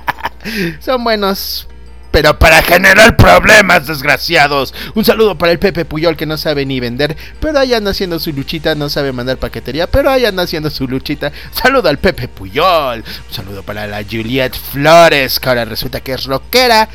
Son 0.80 1.04
buenos, 1.04 1.68
pero 2.10 2.36
para 2.36 2.62
generar 2.62 3.16
problemas, 3.16 3.86
desgraciados. 3.86 4.74
Un 4.96 5.04
saludo 5.04 5.38
para 5.38 5.52
el 5.52 5.60
Pepe 5.60 5.84
Puyol 5.84 6.16
que 6.16 6.26
no 6.26 6.36
sabe 6.36 6.66
ni 6.66 6.80
vender, 6.80 7.16
pero 7.38 7.60
ahí 7.60 7.74
anda 7.74 7.92
haciendo 7.92 8.18
su 8.18 8.32
luchita, 8.32 8.74
no 8.74 8.88
sabe 8.88 9.12
mandar 9.12 9.36
paquetería, 9.36 9.86
pero 9.86 10.10
ahí 10.10 10.24
anda 10.24 10.42
haciendo 10.42 10.68
su 10.68 10.88
luchita. 10.88 11.30
Saludo 11.52 11.88
al 11.88 11.98
Pepe 11.98 12.26
Puyol. 12.26 13.04
Un 13.28 13.34
saludo 13.34 13.62
para 13.62 13.86
la 13.86 14.02
Juliet 14.02 14.52
Flores, 14.52 15.38
que 15.38 15.48
ahora 15.48 15.64
resulta 15.64 16.00
que 16.00 16.14
es 16.14 16.24
rockera. 16.24 16.88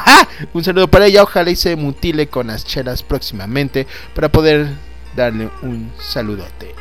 Un 0.54 0.64
saludo 0.64 0.88
para 0.88 1.08
ella, 1.08 1.24
ojalá 1.24 1.50
y 1.50 1.56
se 1.56 1.76
mutile 1.76 2.28
con 2.28 2.46
las 2.46 2.64
chelas 2.64 3.02
próximamente 3.02 3.86
para 4.14 4.32
poder 4.32 4.85
darle 5.16 5.50
un 5.62 5.92
saludote 5.98 6.74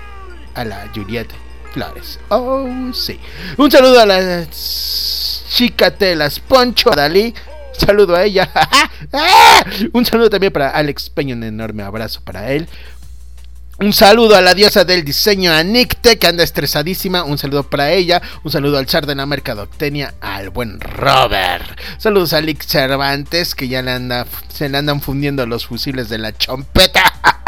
a 0.54 0.65
la 0.65 0.89
Juliet 0.93 1.30
Flores. 1.74 2.19
Oh, 2.30 2.67
sí. 2.93 3.19
Un 3.58 3.71
saludo 3.71 4.00
a 4.00 4.06
la 4.06 4.48
chica 4.50 5.91
Telas 5.91 6.39
Poncho 6.39 6.91
Dalí. 6.91 7.34
Saludo 7.78 8.15
a 8.15 8.24
ella. 8.24 8.50
Un 9.93 10.06
saludo 10.06 10.30
también 10.30 10.54
para 10.54 10.69
Alex 10.69 11.10
Peña, 11.10 11.36
un 11.36 11.43
enorme 11.43 11.84
abrazo 11.84 12.21
para 12.24 12.52
él. 12.54 12.69
Un 13.78 13.91
saludo 13.91 14.38
a 14.38 14.41
la 14.41 14.54
diosa 14.54 14.86
del 14.86 15.04
diseño, 15.04 15.52
a 15.52 15.62
Nicte, 15.62 16.17
que 16.17 16.28
anda 16.28 16.45
estresadísima. 16.45 17.26
Un 17.26 17.38
saludo 17.38 17.69
para 17.69 17.91
ella. 17.91 18.21
Un 18.43 18.52
saludo 18.52 18.78
al 18.78 18.86
char 18.86 19.06
de 19.06 19.15
la 19.15 19.26
mercadotecnia, 19.26 20.13
al 20.21 20.50
buen 20.50 20.80
Robert. 20.80 21.78
Saludos 21.98 22.32
a 22.32 22.39
Lick 22.39 22.63
Cervantes, 22.63 23.54
que 23.54 23.67
ya 23.67 23.82
le 23.82 23.91
anda, 23.91 24.26
se 24.48 24.69
le 24.69 24.78
andan 24.78 25.02
fundiendo 25.02 25.45
los 25.45 25.65
fusiles 25.67 26.08
de 26.08 26.19
la 26.19 26.32
chompeta. 26.38 27.04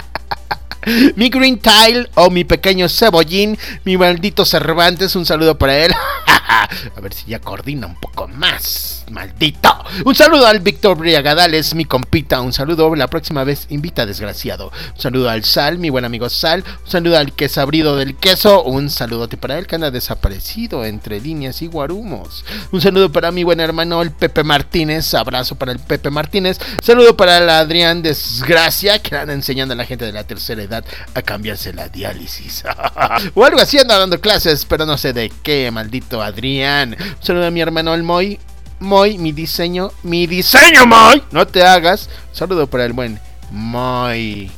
Mi 1.15 1.30
Green 1.30 1.60
Tile 1.60 2.10
o 2.15 2.30
mi 2.30 2.43
pequeño 2.43 2.88
cebollín, 2.89 3.58
mi 3.84 3.97
maldito 3.97 4.45
Cervantes, 4.45 5.15
un 5.15 5.26
saludo 5.26 5.58
para 5.58 5.78
él. 5.78 5.91
A 6.95 7.01
ver 7.01 7.13
si 7.13 7.25
ya 7.27 7.39
coordina 7.39 7.88
un 7.88 7.95
poco 7.95 8.27
más, 8.27 9.03
maldito. 9.12 9.69
Un 10.05 10.15
saludo 10.15 10.47
al 10.47 10.60
Víctor 10.60 10.97
Briagadales, 10.97 11.75
mi 11.75 11.86
compita. 11.86 12.41
Un 12.41 12.53
saludo, 12.53 12.95
la 12.95 13.07
próxima 13.07 13.43
vez 13.43 13.67
invita 13.69 14.05
desgraciado. 14.05 14.71
Un 14.95 15.01
saludo 15.01 15.29
al 15.29 15.43
Sal, 15.43 15.77
mi 15.77 15.89
buen 15.89 16.05
amigo 16.05 16.29
Sal. 16.29 16.63
Un 16.86 16.89
saludo 16.89 17.17
al 17.17 17.33
quesabrido 17.33 17.97
del 17.97 18.15
queso. 18.15 18.63
Un 18.63 18.89
saludote 18.89 19.36
para 19.36 19.57
él 19.57 19.67
que 19.67 19.75
anda 19.75 19.91
desaparecido 19.91 20.86
entre 20.86 21.19
líneas 21.19 21.62
y 21.62 21.67
guarumos. 21.67 22.45
Un 22.71 22.81
saludo 22.81 23.12
para 23.12 23.31
mi 23.31 23.43
buen 23.43 23.60
hermano 23.60 24.01
el 24.01 24.12
Pepe 24.12 24.43
Martínez. 24.43 25.13
Abrazo 25.13 25.55
para 25.55 25.73
el 25.73 25.79
Pepe 25.79 26.10
Martínez. 26.10 26.60
Saludo 26.81 27.17
para 27.17 27.39
el 27.39 27.49
Adrián 27.49 28.01
Desgracia 28.01 28.99
que 28.99 29.15
anda 29.15 29.33
enseñando 29.33 29.73
a 29.73 29.77
la 29.77 29.86
gente 29.86 30.05
de 30.05 30.13
la 30.13 30.23
tercera 30.23 30.63
edad 30.63 30.86
a 31.13 31.21
cambiarse 31.21 31.73
la 31.73 31.89
diálisis. 31.89 32.63
o 33.33 33.43
algo 33.43 33.60
así 33.60 33.77
anda 33.77 33.97
dando 33.97 34.21
clases, 34.21 34.63
pero 34.65 34.86
no 34.86 34.97
sé 34.97 35.12
de 35.12 35.31
qué, 35.43 35.69
maldito 35.71 36.21
Adrián. 36.21 36.37
Un 36.38 36.95
saludo 37.23 37.47
a 37.47 37.52
mi 37.52 37.62
hermano 37.62 37.93
el 37.93 38.04
Moy. 38.04 38.39
Moy, 38.80 39.17
mi 39.17 39.32
diseño, 39.32 39.91
mi 40.04 40.28
diseño, 40.28 40.86
Moy. 40.86 41.23
No 41.32 41.47
te 41.47 41.63
hagas. 41.63 42.10
Saludo 42.32 42.67
para 42.67 42.86
el 42.86 42.93
buen 42.93 43.19
Moy. 43.52 44.52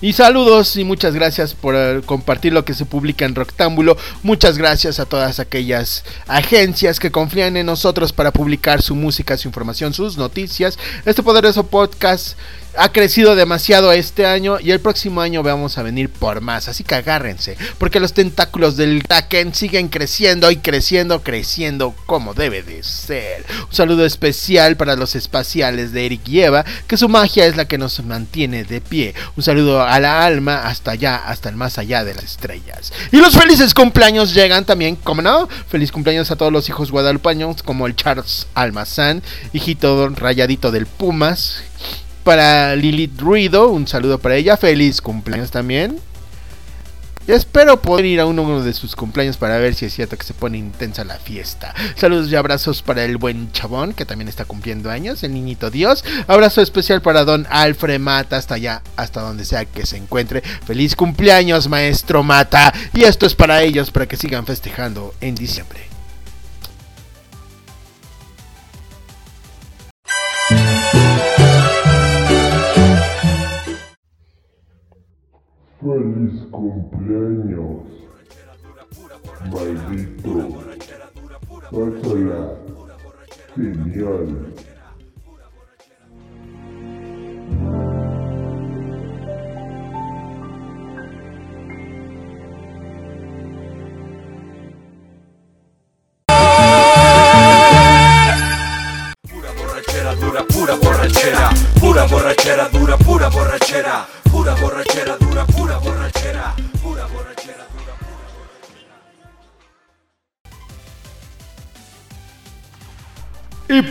Y 0.00 0.12
saludos 0.12 0.76
y 0.76 0.84
muchas 0.84 1.12
gracias 1.12 1.54
por 1.54 1.74
eh, 1.74 2.02
compartir 2.06 2.52
lo 2.52 2.64
que 2.64 2.72
se 2.72 2.84
publica 2.84 3.24
en 3.24 3.34
Rectángulo. 3.34 3.96
Muchas 4.22 4.56
gracias 4.56 5.00
a 5.00 5.06
todas 5.06 5.40
aquellas 5.40 6.04
agencias 6.28 7.00
que 7.00 7.10
confían 7.10 7.56
en 7.56 7.66
nosotros 7.66 8.12
para 8.12 8.32
publicar 8.32 8.80
su 8.80 8.94
música, 8.94 9.36
su 9.36 9.48
información, 9.48 9.92
sus 9.92 10.16
noticias. 10.16 10.78
Este 11.04 11.24
poderoso 11.24 11.66
podcast 11.66 12.38
ha 12.78 12.92
crecido 12.92 13.34
demasiado 13.34 13.92
este 13.92 14.24
año 14.24 14.60
y 14.60 14.70
el 14.70 14.80
próximo 14.80 15.20
año 15.20 15.42
vamos 15.42 15.78
a 15.78 15.82
venir 15.82 16.10
por 16.10 16.40
más. 16.40 16.68
Así 16.68 16.84
que 16.84 16.94
agárrense, 16.94 17.56
porque 17.78 18.00
los 18.00 18.12
tentáculos 18.12 18.76
del 18.76 19.02
Taken 19.02 19.52
siguen 19.54 19.88
creciendo 19.88 20.50
y 20.50 20.56
creciendo, 20.58 21.22
creciendo 21.22 21.94
como 22.06 22.34
debe 22.34 22.62
de 22.62 22.82
ser. 22.82 23.44
Un 23.68 23.74
saludo 23.74 24.06
especial 24.06 24.76
para 24.76 24.94
los 24.94 25.16
espaciales 25.16 25.92
de 25.92 26.06
Eric 26.06 26.28
y 26.28 26.42
Eva, 26.42 26.64
que 26.86 26.96
su 26.96 27.08
magia 27.08 27.46
es 27.46 27.56
la 27.56 27.66
que 27.66 27.78
nos 27.78 28.02
mantiene 28.04 28.64
de 28.64 28.80
pie. 28.80 29.14
Un 29.36 29.42
saludo 29.42 29.82
a 29.82 29.98
la 29.98 30.24
alma 30.24 30.66
hasta 30.66 30.92
allá, 30.92 31.16
hasta 31.26 31.48
el 31.48 31.56
más 31.56 31.78
allá 31.78 32.04
de 32.04 32.14
las 32.14 32.24
estrellas. 32.24 32.92
Y 33.10 33.16
los 33.16 33.34
felices 33.34 33.74
cumpleaños 33.74 34.34
llegan 34.34 34.64
también, 34.64 34.94
como 34.96 35.20
no, 35.20 35.48
feliz 35.68 35.90
cumpleaños 35.90 36.30
a 36.30 36.36
todos 36.36 36.52
los 36.52 36.68
hijos 36.68 36.92
guadalupaños, 36.92 37.62
como 37.62 37.86
el 37.86 37.96
Charles 37.96 38.46
Almazán, 38.54 39.22
hijito 39.52 40.08
rayadito 40.10 40.70
del 40.70 40.86
Pumas 40.86 41.62
para 42.28 42.76
Lilith 42.76 43.18
Ruido, 43.18 43.70
un 43.70 43.88
saludo 43.88 44.18
para 44.18 44.36
ella, 44.36 44.58
feliz 44.58 45.00
cumpleaños 45.00 45.50
también. 45.50 45.98
Espero 47.26 47.80
poder 47.80 48.04
ir 48.04 48.20
a 48.20 48.26
uno 48.26 48.62
de 48.62 48.74
sus 48.74 48.94
cumpleaños 48.94 49.38
para 49.38 49.56
ver 49.56 49.74
si 49.74 49.86
es 49.86 49.94
cierto 49.94 50.18
que 50.18 50.26
se 50.26 50.34
pone 50.34 50.58
intensa 50.58 51.04
la 51.04 51.14
fiesta. 51.14 51.74
Saludos 51.96 52.30
y 52.30 52.36
abrazos 52.36 52.82
para 52.82 53.02
el 53.02 53.16
buen 53.16 53.50
chabón 53.52 53.94
que 53.94 54.04
también 54.04 54.28
está 54.28 54.44
cumpliendo 54.44 54.90
años, 54.90 55.22
el 55.22 55.32
niñito 55.32 55.70
Dios. 55.70 56.04
Abrazo 56.26 56.60
especial 56.60 57.00
para 57.00 57.24
don 57.24 57.46
Alfred 57.48 57.98
Mata 57.98 58.36
hasta 58.36 58.56
allá, 58.56 58.82
hasta 58.96 59.22
donde 59.22 59.46
sea 59.46 59.64
que 59.64 59.86
se 59.86 59.96
encuentre. 59.96 60.42
Feliz 60.66 60.96
cumpleaños, 60.96 61.66
maestro 61.66 62.22
Mata. 62.22 62.74
Y 62.92 63.04
esto 63.04 63.24
es 63.24 63.34
para 63.34 63.62
ellos, 63.62 63.90
para 63.90 64.04
que 64.04 64.18
sigan 64.18 64.44
festejando 64.44 65.14
en 65.22 65.34
diciembre. 65.34 65.87
Feliz 75.88 76.42
cumpleaños, 76.50 77.80
maldito. 79.50 80.34
Pásala. 81.70 82.58
Genial. 83.56 84.67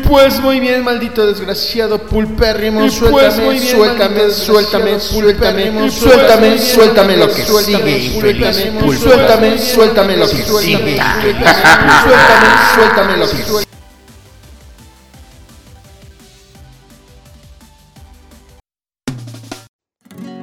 Pues 0.07 0.39
muy 0.39 0.59
bien, 0.59 0.83
maldito 0.83 1.25
desgraciado 1.27 1.99
pulpérrimo, 1.99 2.85
Y 2.85 2.89
suéltame, 2.89 3.21
pues 3.21 3.39
bien, 3.39 3.61
suéltame, 3.61 4.19
maldito 4.19 4.31
suéltame, 4.31 4.99
desgraciado 4.99 4.99
suéltame, 4.99 5.89
suéltame, 5.91 5.91
suéltame, 5.91 6.57
suéltame 6.59 7.17
lo 7.17 7.33
que 7.33 7.43
suéltame, 7.43 7.99
sigue, 7.99 8.15
infeliz 8.15 8.55
suéltame, 8.99 8.99
suéltame, 8.99 9.57
Suéltame 9.59 10.17
lo 10.17 10.29
que 10.29 10.43
suéltame, 10.43 10.61
sigue, 10.61 10.97
suéltame, 12.03 12.47
suéltame, 12.75 13.17
lo 13.17 13.29
que 13.29 13.37
sigue. 13.37 13.67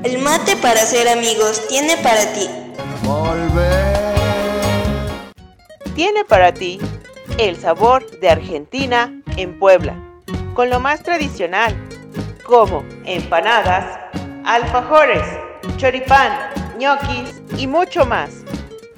El 0.03 0.19
mate 0.19 0.57
para 0.57 0.85
ser 0.85 1.09
amigos 1.09 1.67
tiene 1.69 1.97
para 1.99 2.33
ti. 2.35 2.49
Tiene 5.95 6.25
para 6.25 6.53
ti 6.53 6.81
el 7.39 7.57
sabor 7.57 8.09
de 8.21 8.29
Argentina 8.29 9.13
en 9.37 9.59
Puebla, 9.59 9.97
con 10.55 10.71
lo 10.71 10.79
más 10.79 11.03
tradicional, 11.03 11.75
como 12.45 12.85
empanadas, 13.05 13.99
alfajores, 14.45 15.23
choripán, 15.77 16.33
ñoquis 16.79 17.43
y 17.59 17.67
mucho 17.67 18.07
más. 18.07 18.45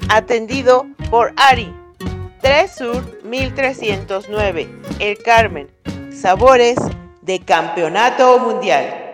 Atendido 0.08 0.86
por 1.10 1.32
Ari, 1.36 1.74
3 2.42 2.70
Sur 2.70 3.22
1309, 3.24 4.68
El 4.98 5.18
Carmen. 5.18 5.68
Sabores 6.12 6.76
de 7.22 7.40
Campeonato 7.40 8.38
Mundial. 8.38 9.05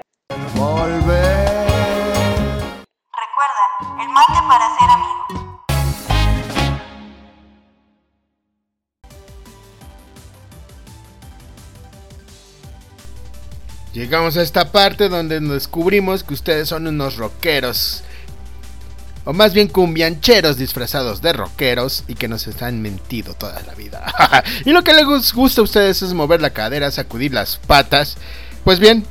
Llegamos 14.02 14.36
a 14.36 14.42
esta 14.42 14.72
parte 14.72 15.08
donde 15.08 15.38
descubrimos 15.38 16.24
que 16.24 16.34
ustedes 16.34 16.68
son 16.68 16.88
unos 16.88 17.18
rockeros. 17.18 18.02
O 19.24 19.32
más 19.32 19.54
bien 19.54 19.68
cumbiancheros 19.68 20.56
disfrazados 20.56 21.22
de 21.22 21.32
rockeros 21.32 22.02
y 22.08 22.16
que 22.16 22.26
nos 22.26 22.48
han 22.62 22.82
mentido 22.82 23.34
toda 23.34 23.62
la 23.62 23.76
vida. 23.76 24.12
y 24.64 24.72
lo 24.72 24.82
que 24.82 24.92
les 24.92 25.32
gusta 25.32 25.60
a 25.60 25.64
ustedes 25.64 26.02
es 26.02 26.14
mover 26.14 26.40
la 26.40 26.50
cadera, 26.50 26.90
sacudir 26.90 27.32
las 27.32 27.58
patas. 27.58 28.16
Pues 28.64 28.80
bien, 28.80 29.06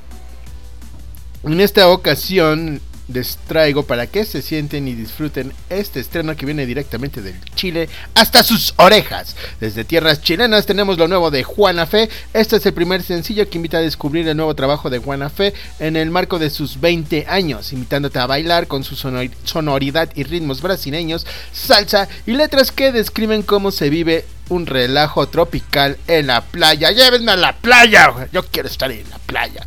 en 1.44 1.62
esta 1.62 1.88
ocasión 1.88 2.82
les 3.08 3.38
traigo 3.48 3.84
para 3.84 4.08
que 4.08 4.26
se 4.26 4.42
sienten 4.42 4.88
y 4.88 4.94
disfruten 4.94 5.54
este 5.70 6.00
estreno 6.00 6.36
que 6.36 6.46
viene 6.46 6.66
directamente 6.66 7.22
del 7.22 7.40
Chile 7.56 7.90
hasta 8.16 8.44
sus 8.44 8.74
orejas. 8.78 9.36
Desde 9.60 9.84
tierras 9.84 10.22
chilenas 10.22 10.66
tenemos 10.66 10.98
lo 10.98 11.08
nuevo 11.08 11.32
de 11.32 11.44
Juana 11.44 11.86
Fe. 11.86 12.10
Este 12.34 12.56
es 12.58 12.66
el 12.66 12.74
primer 12.74 13.04
sencillo 13.04 13.50
que 13.50 13.58
invita 13.58 13.78
a 13.78 13.82
descubrir 13.82 14.28
el 14.28 14.38
nuevo 14.38 14.56
trabajo 14.56 14.90
de 14.90 15.00
Juana 15.00 15.30
Fe 15.30 15.54
en 15.80 15.96
el 15.96 16.10
marco 16.10 16.40
de 16.40 16.50
sus 16.50 16.80
20 16.80 17.26
años, 17.28 17.74
invitándote 17.74 18.20
a 18.20 18.28
bailar 18.28 18.68
con 18.68 18.84
su 18.84 18.96
sonor- 18.96 19.32
sonoridad 19.44 20.10
y 20.16 20.24
ritmos 20.24 20.62
brasileños, 20.62 21.26
salsa 21.52 22.08
y 22.26 22.32
letras 22.32 22.72
que 22.72 22.92
describen 22.92 23.42
cómo 23.42 23.72
se 23.72 23.90
vive 23.90 24.26
un 24.50 24.66
relajo 24.66 25.28
tropical 25.28 25.98
en 26.08 26.28
la 26.28 26.42
playa. 26.42 26.92
Llévenme 26.92 27.32
a 27.32 27.38
la 27.38 27.56
playa, 27.58 28.28
yo 28.34 28.44
quiero 28.44 28.68
estar 28.68 28.92
en 28.92 29.10
la 29.10 29.18
playa. 29.20 29.66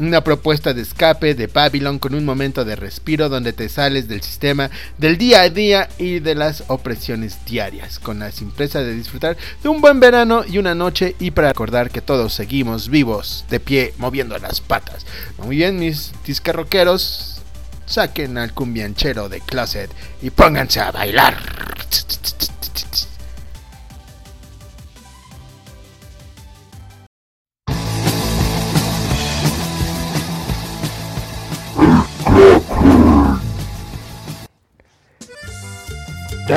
Una 0.00 0.24
propuesta 0.24 0.72
de 0.72 0.80
escape 0.80 1.34
de 1.34 1.46
Babylon 1.46 1.98
con 1.98 2.14
un 2.14 2.24
momento 2.24 2.64
de 2.64 2.74
respiro 2.74 3.28
donde 3.28 3.52
te 3.52 3.68
sales 3.68 4.08
del 4.08 4.22
sistema 4.22 4.70
del 4.96 5.18
día 5.18 5.42
a 5.42 5.50
día 5.50 5.90
y 5.98 6.20
de 6.20 6.34
las 6.34 6.64
opresiones 6.68 7.44
diarias, 7.44 7.98
con 7.98 8.18
la 8.18 8.32
simpleza 8.32 8.80
de 8.80 8.94
disfrutar 8.94 9.36
de 9.62 9.68
un 9.68 9.82
buen 9.82 10.00
verano 10.00 10.42
y 10.48 10.56
una 10.56 10.74
noche 10.74 11.16
y 11.18 11.32
para 11.32 11.48
recordar 11.48 11.90
que 11.90 12.00
todos 12.00 12.32
seguimos 12.32 12.88
vivos, 12.88 13.44
de 13.50 13.60
pie, 13.60 13.92
moviendo 13.98 14.38
las 14.38 14.62
patas. 14.62 15.04
Muy 15.36 15.56
bien, 15.56 15.78
mis 15.78 16.12
discarroqueros, 16.24 17.42
saquen 17.84 18.38
al 18.38 18.54
cumbianchero 18.54 19.28
de 19.28 19.42
closet 19.42 19.90
y 20.22 20.30
pónganse 20.30 20.80
a 20.80 20.92
bailar. 20.92 21.36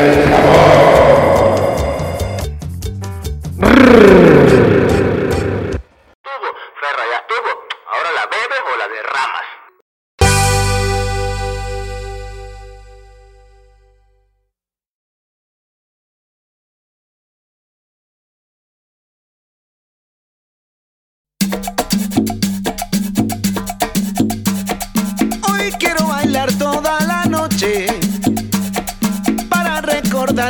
del 0.02 0.34
amor. 0.34 0.74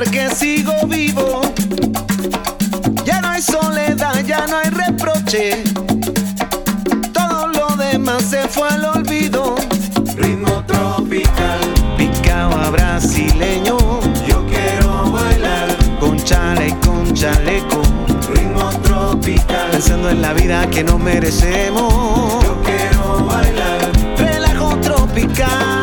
Que 0.01 0.27
sigo 0.31 0.73
vivo. 0.87 1.41
Ya 3.05 3.21
no 3.21 3.29
hay 3.29 3.41
soledad, 3.43 4.25
ya 4.25 4.47
no 4.47 4.57
hay 4.57 4.69
reproche. 4.71 5.63
Todo 7.13 7.47
lo 7.47 7.75
demás 7.75 8.23
se 8.23 8.47
fue 8.47 8.67
al 8.69 8.85
olvido. 8.85 9.55
Ritmo 10.15 10.63
tropical, 10.65 11.59
picaba 11.95 12.71
brasileño. 12.71 13.77
Yo 14.27 14.43
quiero 14.47 15.11
bailar 15.11 15.77
con 15.99 16.17
chale 16.23 16.75
con 16.83 17.13
chaleco. 17.13 17.83
Ritmo 18.33 18.71
tropical, 18.81 19.69
pensando 19.71 20.09
en 20.09 20.23
la 20.23 20.33
vida 20.33 20.67
que 20.71 20.83
no 20.83 20.97
merecemos. 20.97 22.43
Yo 22.43 22.61
quiero 22.63 23.25
bailar 23.25 23.91
relajo 24.17 24.75
tropical. 24.77 25.82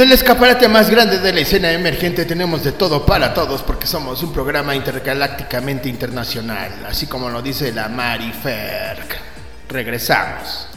En 0.00 0.06
el 0.06 0.12
escaparate 0.12 0.66
más 0.66 0.88
grande 0.88 1.18
de 1.18 1.30
la 1.30 1.40
escena 1.40 1.70
emergente 1.72 2.24
tenemos 2.24 2.64
de 2.64 2.72
todo 2.72 3.04
para 3.04 3.34
todos 3.34 3.62
porque 3.62 3.86
somos 3.86 4.22
un 4.22 4.32
programa 4.32 4.74
intergalácticamente 4.74 5.90
internacional, 5.90 6.86
así 6.88 7.06
como 7.06 7.28
lo 7.28 7.42
dice 7.42 7.70
la 7.70 7.86
Mariferc. 7.90 9.18
Regresamos. 9.68 10.68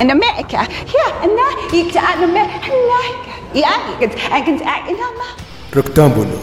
in 0.00 0.10
America. 0.10 0.66
Yeah, 0.88 1.22
and 1.22 1.30
in. 1.72 1.86
Yeah. 3.54 3.78
Roctámbulo, 5.70 6.40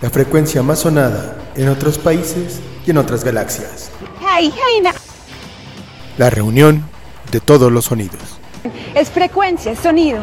la 0.00 0.08
frecuencia 0.08 0.62
más 0.62 0.78
sonada 0.78 1.36
en 1.54 1.68
otros 1.68 1.98
países 1.98 2.60
y 2.86 2.92
en 2.92 2.96
otras 2.96 3.22
galaxias. 3.22 3.90
La 6.16 6.30
reunión 6.30 6.82
de 7.30 7.40
todos 7.40 7.70
los 7.70 7.84
sonidos. 7.84 8.22
Es 8.94 9.10
frecuencia, 9.10 9.72
es 9.72 9.78
sonido. 9.78 10.22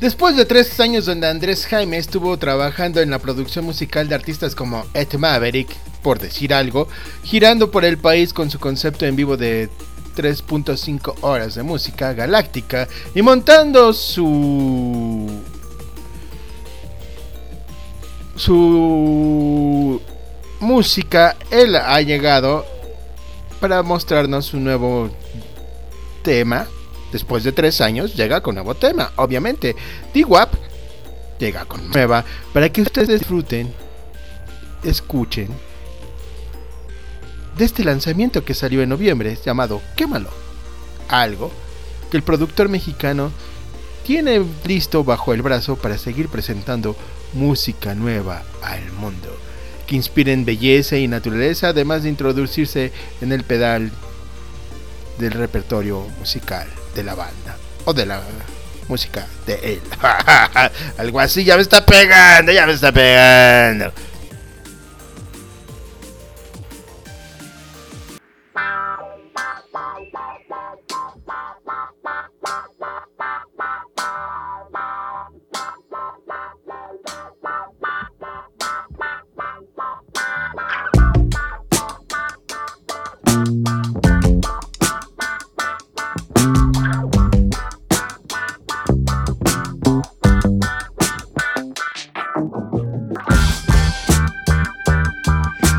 Después 0.00 0.36
de 0.36 0.44
tres 0.44 0.78
años 0.78 1.06
donde 1.06 1.28
Andrés 1.28 1.66
Jaime 1.66 1.96
estuvo 1.96 2.36
trabajando 2.36 3.00
en 3.00 3.10
la 3.10 3.18
producción 3.18 3.64
musical 3.64 4.06
de 4.08 4.16
artistas 4.16 4.54
como 4.54 4.84
Ed 4.92 5.14
Maverick, 5.14 5.74
por 6.02 6.18
decir 6.18 6.52
algo, 6.52 6.88
girando 7.24 7.70
por 7.70 7.86
el 7.86 7.96
país 7.96 8.34
con 8.34 8.50
su 8.50 8.58
concepto 8.58 9.06
en 9.06 9.16
vivo 9.16 9.38
de 9.38 9.70
3.5 10.18 11.14
horas 11.20 11.54
de 11.54 11.62
música 11.62 12.12
galáctica 12.12 12.88
y 13.14 13.22
montando 13.22 13.92
su 13.92 15.30
su 18.34 20.02
música, 20.58 21.36
él 21.52 21.76
ha 21.76 22.00
llegado 22.00 22.66
para 23.60 23.84
mostrarnos 23.84 24.52
un 24.54 24.64
nuevo 24.64 25.08
tema. 26.22 26.66
Después 27.12 27.44
de 27.44 27.52
tres 27.52 27.80
años 27.80 28.16
llega 28.16 28.40
con 28.40 28.56
nuevo 28.56 28.74
tema, 28.74 29.12
obviamente. 29.16 29.76
D-Wap 30.12 30.52
llega 31.38 31.64
con 31.64 31.88
nueva 31.90 32.24
para 32.52 32.68
que 32.70 32.82
ustedes 32.82 33.20
disfruten, 33.20 33.72
escuchen 34.82 35.67
de 37.58 37.64
este 37.64 37.84
lanzamiento 37.84 38.44
que 38.44 38.54
salió 38.54 38.82
en 38.82 38.88
noviembre 38.88 39.36
llamado 39.44 39.82
Quémalo. 39.96 40.30
Algo 41.08 41.50
que 42.10 42.16
el 42.16 42.22
productor 42.22 42.68
mexicano 42.68 43.32
tiene 44.06 44.42
listo 44.64 45.02
bajo 45.04 45.34
el 45.34 45.42
brazo 45.42 45.76
para 45.76 45.98
seguir 45.98 46.28
presentando 46.28 46.96
música 47.34 47.94
nueva 47.94 48.42
al 48.62 48.92
mundo, 48.92 49.36
que 49.86 49.96
inspiren 49.96 50.44
belleza 50.44 50.96
y 50.96 51.08
naturaleza, 51.08 51.68
además 51.68 52.04
de 52.04 52.10
introducirse 52.10 52.92
en 53.20 53.32
el 53.32 53.42
pedal 53.42 53.90
del 55.18 55.32
repertorio 55.32 56.06
musical 56.20 56.68
de 56.94 57.02
la 57.02 57.16
banda 57.16 57.56
o 57.84 57.92
de 57.92 58.06
la 58.06 58.22
música 58.86 59.26
de 59.46 59.54
él. 59.74 59.80
Algo 60.96 61.20
así, 61.20 61.44
ya 61.44 61.56
me 61.56 61.62
está 61.62 61.84
pegando, 61.84 62.52
ya 62.52 62.66
me 62.66 62.72
está 62.72 62.92
pegando. 62.92 63.92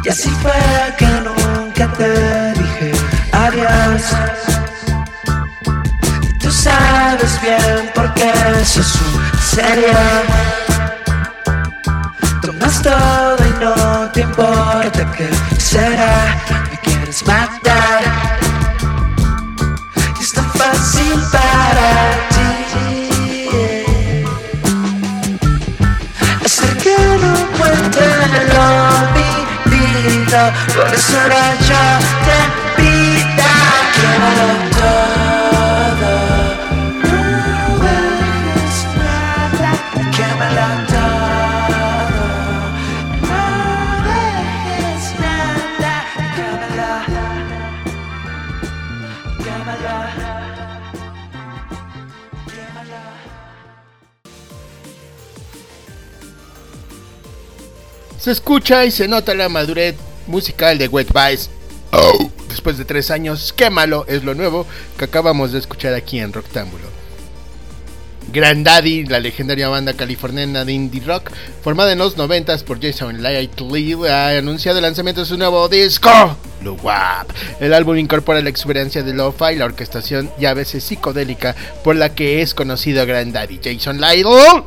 Y 0.04 0.10
así 0.10 0.30
fue 0.41 0.52
que 0.97 1.06
nunca 1.06 1.88
te 1.97 2.54
dije 2.54 2.91
adiós. 3.32 4.04
Y 6.24 6.39
tú 6.39 6.52
sabes 6.52 7.41
bien 7.41 7.91
por 7.93 8.14
qué 8.14 8.32
eso 8.62 8.82
serio. 9.39 10.28
Escucha 58.70 58.86
y 58.86 58.91
se 58.91 59.07
nota 59.07 59.34
la 59.34 59.49
madurez 59.49 59.95
musical 60.28 60.78
de 60.78 60.88
Wet 60.88 61.07
Vice. 61.07 61.49
Oh, 61.91 62.30
después 62.49 62.78
de 62.78 62.86
tres 62.86 63.09
años, 63.09 63.51
qué 63.51 63.72
malo 63.72 64.05
es 64.07 64.24
lo 64.24 64.36
nuevo 64.36 64.67
que 64.95 65.05
acabamos 65.05 65.51
de 65.51 65.57
escuchar 65.57 65.95
aquí 65.95 66.20
en 66.20 66.32
Rocktámbulo. 66.32 66.86
Grandaddy, 68.32 69.05
la 69.05 69.20
legendaria 69.20 69.70
banda 69.70 69.93
californiana 69.93 70.65
de 70.65 70.74
indie 70.74 71.01
rock, 71.03 71.32
formada 71.63 71.91
en 71.93 71.97
los 71.97 72.15
90 72.15 72.59
por 72.59 72.80
Jason 72.80 73.24
Lightly, 73.24 74.07
ha 74.07 74.38
anunciado 74.38 74.78
el 74.78 74.84
lanzamiento 74.84 75.22
de 75.22 75.28
su 75.28 75.38
nuevo 75.38 75.67
disco, 75.67 76.38
Luwap. 76.61 77.28
El 77.59 77.74
álbum 77.74 77.97
incorpora 77.97 78.39
la 78.39 78.49
exuberancia 78.49 79.01
de 79.01 79.15
lo-fi, 79.15 79.55
la 79.55 79.65
orquestación 79.65 80.30
y 80.39 80.45
a 80.45 80.53
veces 80.53 80.84
psicodélica 80.84 81.55
por 81.84 81.95
la 81.95 82.13
que 82.13 82.43
es 82.43 82.53
conocido 82.53 83.03
Grandaddy. 83.03 83.61
Jason 83.63 83.99
Lightly 83.99 84.63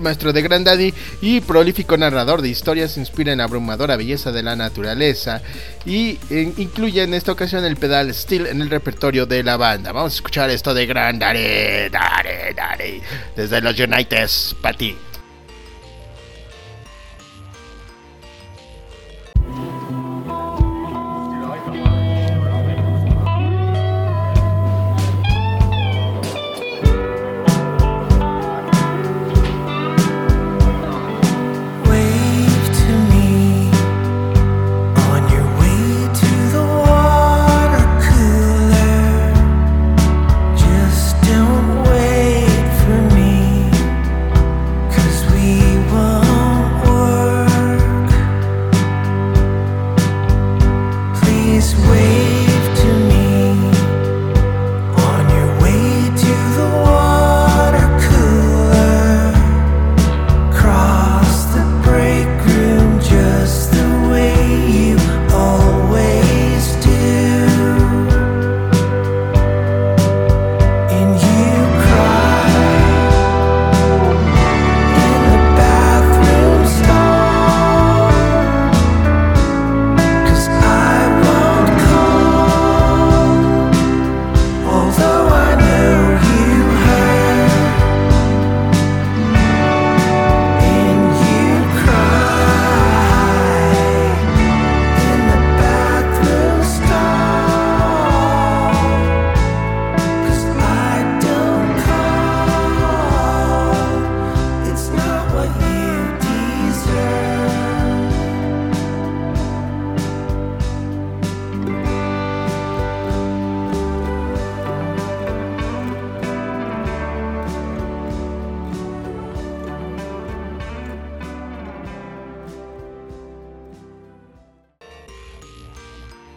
maestro 0.00 0.32
de 0.32 0.42
Grandaddy 0.42 0.92
y 1.20 1.40
prolífico 1.40 1.96
narrador 1.96 2.42
de 2.42 2.48
historias, 2.48 2.92
se 2.92 3.00
inspira 3.00 3.32
en 3.32 3.38
la 3.38 3.44
abrumadora 3.44 3.96
belleza 3.96 4.32
de 4.32 4.42
la 4.42 4.56
naturaleza 4.56 5.42
y 5.84 6.18
incluye 6.30 7.02
en 7.02 7.14
esta 7.14 7.32
ocasión 7.32 7.64
el 7.64 7.76
pedal 7.76 8.12
steel 8.14 8.46
en 8.46 8.60
el 8.60 8.70
repertorio 8.70 9.26
de 9.26 9.42
la 9.42 9.56
banda. 9.56 9.92
Vamos 9.92 10.12
a 10.12 10.16
escuchar 10.16 10.50
esto 10.50 10.74
de 10.74 10.86
Grandaddy, 10.86 11.90
Daddy, 11.90 12.54
Daddy, 12.54 13.00
desde 13.36 13.60
los 13.60 13.78
Uniteds, 13.78 14.56
para 14.60 14.76
ti. 14.76 14.96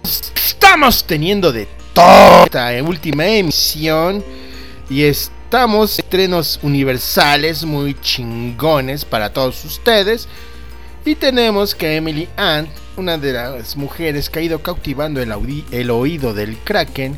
Estamos 0.07 1.03
teniendo 1.05 1.51
de 1.51 1.67
todo 1.91 2.45
esta 2.45 2.71
última 2.81 3.27
emisión 3.27 4.23
y 4.89 5.03
estamos 5.03 5.99
en 5.99 6.05
estrenos 6.05 6.59
universales 6.63 7.65
muy 7.65 7.93
chingones 7.99 9.03
para 9.03 9.33
todos 9.33 9.65
ustedes. 9.65 10.29
Y 11.03 11.15
tenemos 11.15 11.75
que 11.75 11.97
Emily 11.97 12.29
Ant, 12.37 12.69
una 12.95 13.17
de 13.17 13.33
las 13.33 13.75
mujeres 13.75 14.29
que 14.29 14.39
ha 14.39 14.41
ido 14.41 14.61
cautivando 14.61 15.21
el, 15.21 15.33
el 15.71 15.89
oído 15.89 16.33
del 16.33 16.57
Kraken, 16.59 17.17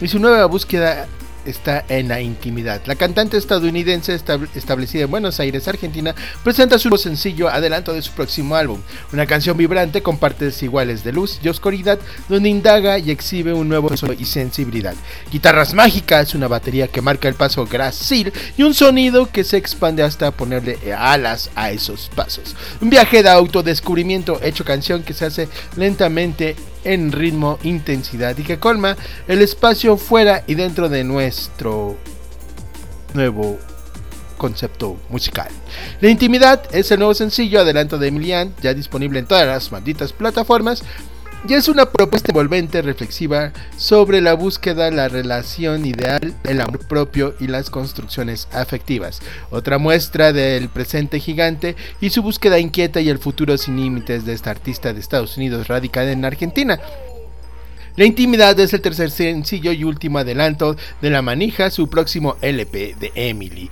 y 0.00 0.08
su 0.08 0.18
nueva 0.18 0.46
búsqueda 0.46 1.06
está 1.44 1.84
en 1.88 2.08
la 2.08 2.20
intimidad. 2.20 2.82
La 2.86 2.94
cantante 2.94 3.36
estadounidense 3.36 4.14
estab- 4.14 4.48
establecida 4.54 5.04
en 5.04 5.10
Buenos 5.10 5.40
Aires, 5.40 5.68
Argentina, 5.68 6.14
presenta 6.42 6.78
su 6.78 6.88
nuevo 6.88 7.02
sencillo 7.02 7.48
adelanto 7.48 7.92
de 7.92 8.02
su 8.02 8.12
próximo 8.12 8.56
álbum, 8.56 8.80
una 9.12 9.26
canción 9.26 9.56
vibrante 9.56 10.02
con 10.02 10.18
partes 10.18 10.62
iguales 10.62 11.04
de 11.04 11.12
luz 11.12 11.38
y 11.42 11.48
oscuridad, 11.48 11.98
donde 12.28 12.48
indaga 12.48 12.98
y 12.98 13.10
exhibe 13.10 13.52
un 13.52 13.68
nuevo 13.68 13.96
sonido 13.96 14.20
y 14.20 14.24
sensibilidad. 14.24 14.94
Guitarras 15.30 15.74
mágicas, 15.74 16.34
una 16.34 16.48
batería 16.48 16.88
que 16.88 17.00
marca 17.00 17.28
el 17.28 17.34
paso 17.34 17.66
grácil 17.66 18.32
y 18.56 18.62
un 18.62 18.74
sonido 18.74 19.30
que 19.30 19.44
se 19.44 19.56
expande 19.56 20.02
hasta 20.02 20.30
ponerle 20.30 20.78
alas 20.94 21.50
a 21.54 21.70
esos 21.70 22.10
pasos. 22.14 22.54
Un 22.80 22.90
viaje 22.90 23.22
de 23.22 23.28
autodescubrimiento 23.28 24.40
hecho 24.42 24.64
canción 24.64 25.02
que 25.02 25.14
se 25.14 25.26
hace 25.26 25.48
lentamente 25.76 26.56
en 26.84 27.12
ritmo, 27.12 27.58
intensidad 27.62 28.36
y 28.38 28.42
que 28.42 28.58
colma 28.58 28.96
el 29.26 29.42
espacio 29.42 29.96
fuera 29.96 30.44
y 30.46 30.54
dentro 30.54 30.88
de 30.88 31.04
nuestro 31.04 31.96
nuevo 33.14 33.58
concepto 34.36 34.96
musical. 35.08 35.48
La 36.00 36.10
intimidad 36.10 36.62
es 36.72 36.90
el 36.90 36.98
nuevo 36.98 37.14
sencillo 37.14 37.60
adelanto 37.60 37.98
de 37.98 38.08
Emilian, 38.08 38.54
ya 38.62 38.74
disponible 38.74 39.18
en 39.18 39.26
todas 39.26 39.46
las 39.46 39.72
malditas 39.72 40.12
plataformas. 40.12 40.82
Y 41.46 41.52
es 41.52 41.68
una 41.68 41.90
propuesta 41.90 42.30
envolvente, 42.30 42.80
reflexiva 42.80 43.52
sobre 43.76 44.22
la 44.22 44.32
búsqueda, 44.32 44.90
la 44.90 45.08
relación 45.08 45.84
ideal, 45.84 46.32
el 46.44 46.60
amor 46.62 46.86
propio 46.88 47.34
y 47.38 47.48
las 47.48 47.68
construcciones 47.68 48.48
afectivas. 48.50 49.20
Otra 49.50 49.76
muestra 49.76 50.32
del 50.32 50.70
presente 50.70 51.20
gigante 51.20 51.76
y 52.00 52.08
su 52.08 52.22
búsqueda 52.22 52.58
inquieta 52.58 53.02
y 53.02 53.10
el 53.10 53.18
futuro 53.18 53.58
sin 53.58 53.76
límites 53.76 54.24
de 54.24 54.32
esta 54.32 54.52
artista 54.52 54.94
de 54.94 55.00
Estados 55.00 55.36
Unidos 55.36 55.68
radicada 55.68 56.12
en 56.12 56.24
Argentina. 56.24 56.80
La 57.96 58.06
intimidad 58.06 58.58
es 58.58 58.72
el 58.72 58.80
tercer 58.80 59.10
sencillo 59.10 59.70
y 59.72 59.84
último 59.84 60.18
adelanto 60.18 60.76
de 61.02 61.10
La 61.10 61.20
Manija, 61.20 61.70
su 61.70 61.88
próximo 61.88 62.36
LP 62.40 62.96
de 62.98 63.12
Emily. 63.14 63.70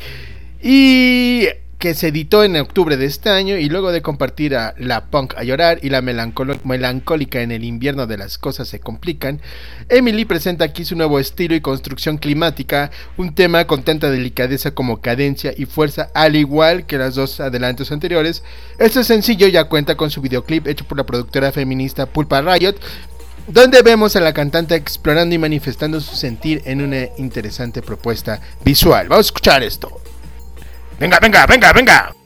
Y 0.63 1.49
que 1.83 1.95
se 1.95 2.07
editó 2.07 2.45
en 2.45 2.55
octubre 2.55 2.97
de 2.97 3.07
este 3.07 3.29
año 3.29 3.57
y 3.57 3.69
luego 3.69 3.91
de 3.91 4.03
compartir 4.03 4.55
a 4.55 4.73
La 4.79 5.07
Punk 5.07 5.35
a 5.37 5.43
llorar 5.43 5.81
y 5.83 5.91
la 5.91 6.01
melancólica 6.01 7.41
en 7.41 7.51
el 7.51 7.65
invierno 7.65 8.07
de 8.07 8.17
las 8.17 8.39
cosas 8.39 8.69
se 8.69 8.79
complican, 8.79 9.41
Emily 9.89 10.25
presenta 10.25 10.65
aquí 10.65 10.85
su 10.85 10.95
nuevo 10.95 11.19
estilo 11.19 11.57
y 11.57 11.61
construcción 11.61 12.19
climática, 12.19 12.93
un 13.17 13.35
tema 13.35 13.67
con 13.67 13.83
tanta 13.83 14.13
delicadeza 14.13 14.71
como 14.71 15.01
cadencia 15.01 15.55
y 15.57 15.67
fuerza, 15.67 16.09
al 16.15 16.37
igual 16.37 16.87
que 16.87 16.99
las 16.99 17.17
dos 17.17 17.41
adelantos 17.41 17.91
anteriores. 17.91 18.45
Este 18.79 19.03
sencillo 19.03 19.49
ya 19.49 19.65
cuenta 19.65 19.97
con 19.97 20.09
su 20.09 20.21
videoclip 20.21 20.69
hecho 20.69 20.85
por 20.85 20.99
la 20.99 21.05
productora 21.05 21.51
feminista 21.51 22.07
Pulpa 22.07 22.43
Riot, 22.43 22.77
donde 23.49 23.83
vemos 23.83 24.15
a 24.15 24.21
la 24.21 24.33
cantante 24.33 24.77
explorando 24.77 25.35
y 25.35 25.39
manifestando 25.39 26.01
su 26.01 26.15
sentir 26.15 26.63
en 26.65 26.81
una 26.81 27.09
interesante 27.19 27.83
propuesta 27.83 28.41
visual. 28.65 29.09
Vamos 29.09 29.27
a 29.27 29.31
escuchar 29.31 29.65
esto. 29.65 30.02
Venga, 31.03 31.19
venga, 31.19 31.47
venga, 31.47 31.73
venga. 31.73 32.22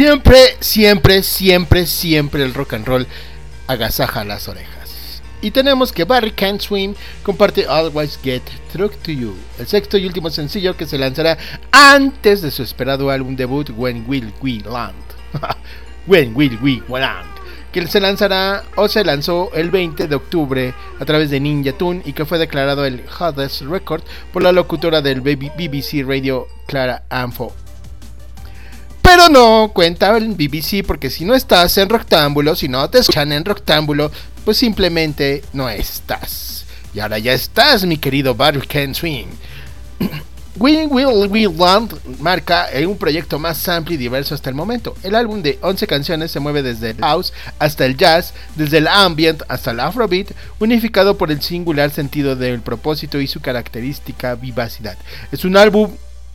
Siempre, 0.00 0.56
siempre, 0.60 1.22
siempre, 1.22 1.84
siempre 1.84 2.42
el 2.42 2.54
rock 2.54 2.72
and 2.72 2.86
roll 2.86 3.06
agasaja 3.66 4.24
las 4.24 4.48
orejas. 4.48 5.20
Y 5.42 5.50
tenemos 5.50 5.92
que 5.92 6.04
Barry 6.04 6.30
Can't 6.30 6.62
Swim 6.62 6.94
comparte 7.22 7.66
Always 7.66 8.18
Get 8.22 8.40
Through 8.72 8.94
to 9.02 9.12
You, 9.12 9.36
el 9.58 9.66
sexto 9.66 9.98
y 9.98 10.06
último 10.06 10.30
sencillo 10.30 10.74
que 10.74 10.86
se 10.86 10.96
lanzará 10.96 11.36
antes 11.70 12.40
de 12.40 12.50
su 12.50 12.62
esperado 12.62 13.10
álbum 13.10 13.36
debut 13.36 13.68
When 13.76 14.06
Will 14.08 14.32
We 14.40 14.62
Land. 14.64 14.94
When 16.06 16.34
Will 16.34 16.58
We 16.62 16.82
Land. 16.88 17.28
Que 17.70 17.86
se 17.86 18.00
lanzará 18.00 18.64
o 18.76 18.88
se 18.88 19.04
lanzó 19.04 19.50
el 19.52 19.70
20 19.70 20.08
de 20.08 20.14
octubre 20.14 20.74
a 20.98 21.04
través 21.04 21.28
de 21.28 21.40
Ninja 21.40 21.74
Tune 21.74 22.00
y 22.06 22.14
que 22.14 22.24
fue 22.24 22.38
declarado 22.38 22.86
el 22.86 23.04
Hottest 23.18 23.60
Record 23.64 24.04
por 24.32 24.42
la 24.42 24.52
locutora 24.52 25.02
del 25.02 25.20
BBC 25.20 26.06
Radio 26.06 26.48
Clara 26.66 27.04
Anfo 27.10 27.54
pero 29.12 29.28
no 29.28 29.72
cuenta 29.74 30.16
el 30.16 30.34
BBC 30.34 30.86
porque 30.86 31.10
si 31.10 31.24
no 31.24 31.34
estás 31.34 31.76
en 31.78 31.88
Roctámbulo, 31.88 32.54
si 32.54 32.68
no 32.68 32.88
te 32.88 32.98
escuchan 32.98 33.32
en 33.32 33.44
Roctámbulo, 33.44 34.12
pues 34.44 34.56
simplemente 34.56 35.42
no 35.52 35.68
estás. 35.68 36.64
Y 36.94 37.00
ahora 37.00 37.18
ya 37.18 37.32
estás, 37.32 37.84
mi 37.84 37.98
querido 37.98 38.36
Barry 38.36 38.60
Can 38.60 38.94
Swing. 38.94 39.26
We 40.58 40.86
Will 40.86 41.28
We 41.28 41.48
Land 41.48 42.20
marca 42.20 42.70
eh, 42.72 42.86
un 42.86 42.98
proyecto 42.98 43.40
más 43.40 43.68
amplio 43.68 43.96
y 43.96 43.98
diverso 43.98 44.36
hasta 44.36 44.48
el 44.48 44.54
momento. 44.54 44.94
El 45.02 45.16
álbum 45.16 45.42
de 45.42 45.58
11 45.60 45.88
canciones 45.88 46.30
se 46.30 46.38
mueve 46.38 46.62
desde 46.62 46.90
el 46.90 46.98
house 46.98 47.32
hasta 47.58 47.86
el 47.86 47.96
jazz, 47.96 48.32
desde 48.54 48.78
el 48.78 48.86
ambient 48.86 49.42
hasta 49.48 49.72
el 49.72 49.80
afrobeat, 49.80 50.28
unificado 50.60 51.18
por 51.18 51.32
el 51.32 51.42
singular 51.42 51.90
sentido 51.90 52.36
del 52.36 52.60
propósito 52.60 53.20
y 53.20 53.26
su 53.26 53.40
característica 53.40 54.36
vivacidad. 54.36 54.96
Es 55.32 55.44
un 55.44 55.56
álbum 55.56 55.90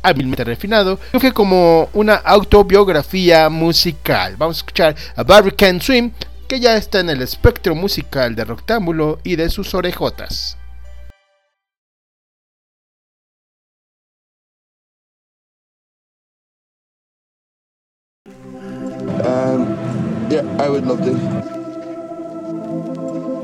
hábilmente 0.05 0.43
refinado, 0.43 0.99
que 1.19 1.31
como 1.31 1.89
una 1.93 2.15
autobiografía 2.15 3.49
musical. 3.49 4.35
Vamos 4.37 4.57
a 4.57 4.59
escuchar 4.59 4.95
a 5.15 5.23
Barry 5.23 5.51
Can 5.51 5.81
Swim, 5.81 6.11
que 6.47 6.59
ya 6.59 6.77
está 6.77 6.99
en 6.99 7.09
el 7.09 7.21
espectro 7.21 7.75
musical 7.75 8.35
de 8.35 8.45
Roctámbulo 8.45 9.19
y 9.23 9.35
de 9.35 9.49
sus 9.49 9.73
orejotas. 9.73 10.57
Um, 19.25 20.29
yeah, 20.29 20.43
I 20.59 20.69
would 20.69 20.85
love. 20.85 21.44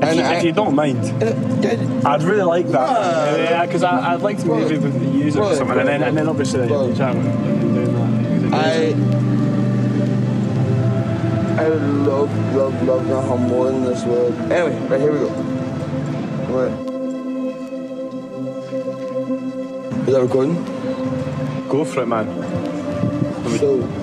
If, 0.02 0.16
you, 0.16 0.22
if 0.22 0.44
you 0.44 0.52
don't 0.52 0.74
mind, 0.74 0.98
uh, 1.22 2.08
I'd 2.08 2.22
really 2.24 2.42
like 2.42 2.66
that. 2.68 2.88
Ah. 2.88 3.36
Yeah, 3.36 3.66
because 3.66 3.84
I'd 3.84 4.20
like 4.20 4.38
to 4.38 4.46
maybe 4.46 4.74
use 5.16 5.36
it 5.36 5.38
for 5.38 5.54
something, 5.54 5.78
and 5.78 5.88
then 5.88 6.02
and 6.02 6.16
then 6.16 6.28
obviously 6.28 6.62
you 6.62 6.94
chat 6.96 7.14
doing 7.14 7.94
that. 7.94 8.54
I 8.54 8.94
I 11.62 11.68
love, 11.68 12.30
love, 12.56 12.82
love 12.82 13.06
to 13.06 13.22
have 13.22 13.40
more 13.48 13.68
in 13.70 13.84
this 13.84 14.04
world. 14.04 14.34
Anyway, 14.50 14.76
right 14.88 15.00
here 15.00 15.12
we 15.12 15.18
go. 15.20 15.28
Right. 16.50 16.72
Is 20.08 20.14
that 20.14 20.22
recording? 20.22 20.56
Go 21.68 21.84
for 21.84 22.02
it, 22.02 22.06
man. 22.06 22.26
So. 23.58 24.02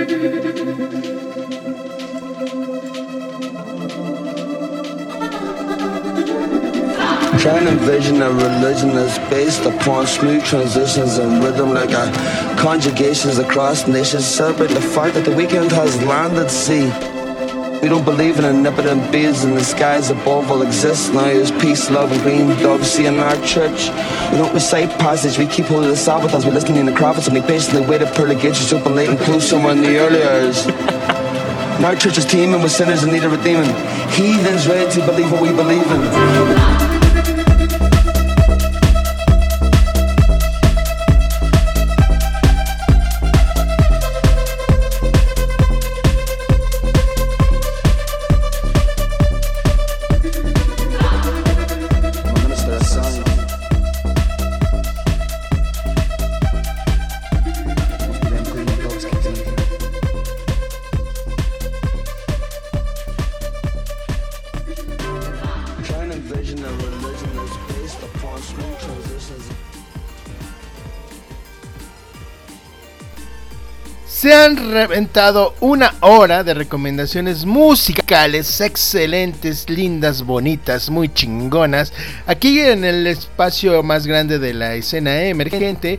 Try 0.00 0.08
to 7.58 7.68
envision 7.68 8.22
a 8.22 8.30
religion 8.30 8.94
that's 8.94 9.18
based 9.28 9.66
upon 9.66 10.06
smooth 10.06 10.42
transitions 10.42 11.18
and 11.18 11.44
rhythm 11.44 11.74
like 11.74 11.90
a 11.90 12.10
conjugations 12.58 13.36
across 13.36 13.86
nations. 13.86 14.24
Celebrate 14.24 14.70
the 14.70 14.80
fact 14.80 15.14
that 15.16 15.26
the 15.26 15.36
weekend 15.36 15.70
has 15.72 16.02
landed 16.04 16.50
sea. 16.50 17.09
We 17.82 17.88
don't 17.88 18.04
believe 18.04 18.38
in 18.38 18.44
omnipotent 18.44 19.10
beings 19.10 19.42
in 19.42 19.54
the 19.54 19.64
skies 19.64 20.10
above 20.10 20.50
all 20.50 20.60
exist 20.60 21.14
now 21.14 21.24
as 21.24 21.50
peace, 21.50 21.90
love, 21.90 22.12
and 22.12 22.20
green 22.20 22.48
doves 22.58 22.90
see 22.90 23.06
in 23.06 23.18
our 23.18 23.36
church. 23.42 23.88
We 24.30 24.36
don't 24.36 24.52
recite 24.52 24.90
passage, 24.98 25.38
we 25.38 25.46
keep 25.46 25.64
hold 25.66 25.84
of 25.84 25.90
the 25.90 25.96
Sabbath 25.96 26.34
as 26.34 26.44
we 26.44 26.52
listen 26.52 26.76
in 26.76 26.84
the 26.84 26.92
prophets 26.92 27.26
and 27.26 27.34
we 27.34 27.40
patiently 27.40 27.86
wait 27.86 28.02
at 28.02 28.14
pearly 28.14 28.36
gates 28.36 28.68
to 28.68 28.78
open 28.78 28.94
late 28.94 29.08
and 29.08 29.18
close 29.18 29.48
somewhere 29.48 29.72
in 29.72 29.80
the 29.80 29.96
early 29.98 30.22
hours. 30.22 30.66
Our 31.82 31.96
church 31.96 32.18
is 32.18 32.26
teeming 32.26 32.60
with 32.60 32.72
sinners 32.72 33.02
in 33.02 33.12
need 33.12 33.24
of 33.24 33.32
redeeming. 33.32 33.70
Heathens 34.10 34.68
ready 34.68 34.90
to 35.00 35.06
believe 35.06 35.32
what 35.32 35.40
we 35.40 35.48
believe 35.48 35.90
in. 35.90 36.79
Se 74.30 74.36
han 74.36 74.70
reventado 74.70 75.56
una 75.58 75.92
hora 76.02 76.44
de 76.44 76.54
recomendaciones 76.54 77.44
musicales 77.44 78.60
excelentes, 78.60 79.68
lindas, 79.68 80.22
bonitas, 80.22 80.88
muy 80.88 81.08
chingonas. 81.12 81.92
Aquí 82.28 82.60
en 82.60 82.84
el 82.84 83.08
espacio 83.08 83.82
más 83.82 84.06
grande 84.06 84.38
de 84.38 84.54
la 84.54 84.76
escena 84.76 85.24
emergente. 85.24 85.98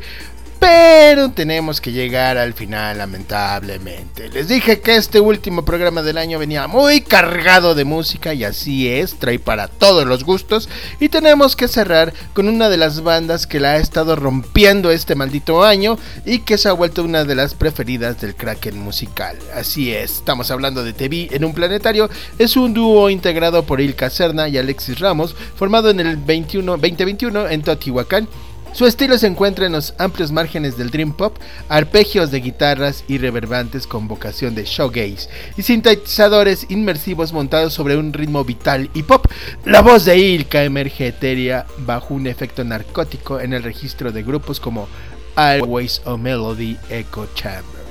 Pero 0.61 1.31
tenemos 1.31 1.81
que 1.81 1.91
llegar 1.91 2.37
al 2.37 2.53
final, 2.53 2.99
lamentablemente. 2.99 4.29
Les 4.29 4.47
dije 4.47 4.79
que 4.79 4.95
este 4.95 5.19
último 5.19 5.65
programa 5.65 6.03
del 6.03 6.19
año 6.19 6.37
venía 6.37 6.67
muy 6.67 7.01
cargado 7.01 7.73
de 7.73 7.83
música 7.83 8.35
y 8.35 8.43
así 8.43 8.87
es, 8.87 9.15
trae 9.15 9.39
para 9.39 9.67
todos 9.67 10.05
los 10.05 10.23
gustos. 10.23 10.69
Y 10.99 11.09
tenemos 11.09 11.55
que 11.55 11.67
cerrar 11.67 12.13
con 12.33 12.47
una 12.47 12.69
de 12.69 12.77
las 12.77 13.01
bandas 13.01 13.47
que 13.47 13.59
la 13.59 13.71
ha 13.71 13.77
estado 13.77 14.15
rompiendo 14.15 14.91
este 14.91 15.15
maldito 15.15 15.63
año 15.63 15.97
y 16.27 16.41
que 16.41 16.59
se 16.59 16.69
ha 16.69 16.73
vuelto 16.73 17.03
una 17.03 17.23
de 17.23 17.33
las 17.33 17.55
preferidas 17.55 18.21
del 18.21 18.35
Kraken 18.35 18.77
musical. 18.77 19.39
Así 19.55 19.91
es, 19.91 20.17
estamos 20.17 20.51
hablando 20.51 20.83
de 20.83 20.93
TV 20.93 21.29
en 21.31 21.43
un 21.43 21.55
planetario. 21.55 22.07
Es 22.37 22.55
un 22.55 22.75
dúo 22.75 23.09
integrado 23.09 23.63
por 23.63 23.81
Ilka 23.81 24.11
Serna 24.11 24.47
y 24.47 24.59
Alexis 24.59 24.99
Ramos, 24.99 25.35
formado 25.55 25.89
en 25.89 26.01
el 26.01 26.17
21, 26.17 26.73
2021 26.73 27.49
en 27.49 27.63
Teotihuacán. 27.63 28.27
Su 28.73 28.85
estilo 28.85 29.17
se 29.17 29.27
encuentra 29.27 29.65
en 29.65 29.73
los 29.73 29.93
amplios 29.97 30.31
márgenes 30.31 30.77
del 30.77 30.91
dream 30.91 31.11
pop, 31.11 31.37
arpegios 31.67 32.31
de 32.31 32.39
guitarras 32.39 33.03
y 33.07 33.17
reverbantes 33.17 33.85
con 33.85 34.07
vocación 34.07 34.55
de 34.55 34.63
showgaze 34.63 35.27
y 35.57 35.61
sintetizadores 35.61 36.67
inmersivos 36.69 37.33
montados 37.33 37.73
sobre 37.73 37.97
un 37.97 38.13
ritmo 38.13 38.45
vital 38.45 38.89
y 38.93 39.03
pop. 39.03 39.25
La 39.65 39.81
voz 39.81 40.05
de 40.05 40.17
Ilka 40.17 40.63
emerge 40.63 41.07
etérea 41.07 41.65
bajo 41.79 42.13
un 42.13 42.27
efecto 42.27 42.63
narcótico 42.63 43.41
en 43.41 43.51
el 43.51 43.61
registro 43.61 44.13
de 44.13 44.23
grupos 44.23 44.61
como 44.61 44.87
Always 45.35 46.01
o 46.05 46.17
Melody 46.17 46.77
Echo 46.89 47.27
Chamber. 47.35 47.81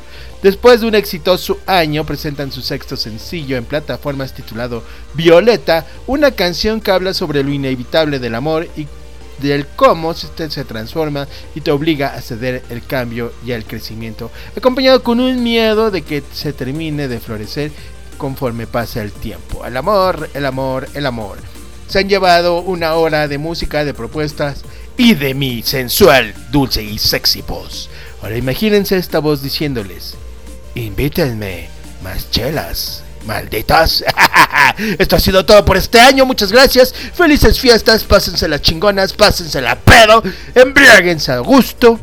Después 0.42 0.80
de 0.80 0.86
un 0.86 0.94
exitoso 0.94 1.58
año, 1.66 2.06
presentan 2.06 2.50
su 2.50 2.62
sexto 2.62 2.96
sencillo 2.96 3.58
en 3.58 3.66
plataformas 3.66 4.32
titulado 4.32 4.82
Violeta, 5.12 5.84
una 6.06 6.30
canción 6.30 6.80
que 6.80 6.90
habla 6.90 7.12
sobre 7.12 7.44
lo 7.44 7.52
inevitable 7.52 8.18
del 8.18 8.34
amor 8.34 8.66
y 8.74 8.86
del 9.40 9.66
cómo 9.66 10.10
usted 10.10 10.50
se 10.50 10.64
transforma 10.64 11.26
y 11.54 11.60
te 11.60 11.70
obliga 11.70 12.14
a 12.14 12.20
ceder 12.20 12.62
el 12.70 12.84
cambio 12.84 13.32
y 13.44 13.52
el 13.52 13.64
crecimiento, 13.64 14.30
acompañado 14.56 15.02
con 15.02 15.20
un 15.20 15.42
miedo 15.42 15.90
de 15.90 16.02
que 16.02 16.22
se 16.32 16.52
termine 16.52 17.08
de 17.08 17.20
florecer 17.20 17.72
conforme 18.18 18.66
pasa 18.66 19.02
el 19.02 19.12
tiempo. 19.12 19.64
El 19.64 19.76
amor, 19.76 20.28
el 20.34 20.46
amor, 20.46 20.88
el 20.94 21.06
amor. 21.06 21.38
Se 21.88 21.98
han 21.98 22.08
llevado 22.08 22.60
una 22.60 22.94
hora 22.94 23.26
de 23.26 23.38
música, 23.38 23.84
de 23.84 23.94
propuestas 23.94 24.62
y 24.96 25.14
de 25.14 25.34
mi 25.34 25.62
sensual, 25.62 26.34
dulce 26.50 26.82
y 26.82 26.98
sexy 26.98 27.42
voz. 27.42 27.88
Ahora 28.22 28.36
imagínense 28.36 28.96
esta 28.96 29.18
voz 29.18 29.42
diciéndoles, 29.42 30.14
invítenme 30.74 31.68
más 32.04 32.30
chelas, 32.30 33.02
malditas. 33.26 34.04
Esto 34.98 35.16
ha 35.16 35.20
sido 35.20 35.44
todo 35.44 35.64
por 35.64 35.76
este 35.76 36.00
año. 36.00 36.24
Muchas 36.24 36.52
gracias. 36.52 36.94
Felices 37.14 37.60
fiestas. 37.60 38.04
Pásensela 38.04 38.60
chingonas. 38.60 39.12
Pásensela 39.12 39.76
pedo. 39.76 40.22
Embriáguense 40.54 41.32
a 41.32 41.38
gusto. 41.38 42.00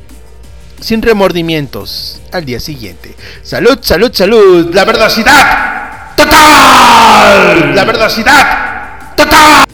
Sin 0.80 1.02
remordimientos. 1.02 2.22
Al 2.32 2.46
día 2.46 2.60
siguiente. 2.60 3.16
Salud, 3.44 3.80
salud, 3.82 4.12
salud. 4.14 4.74
La 4.74 4.86
verdosidad. 4.86 6.16
Total. 6.16 7.76
La 7.76 7.84
verdosidad. 7.84 9.16
Total. 9.16 9.68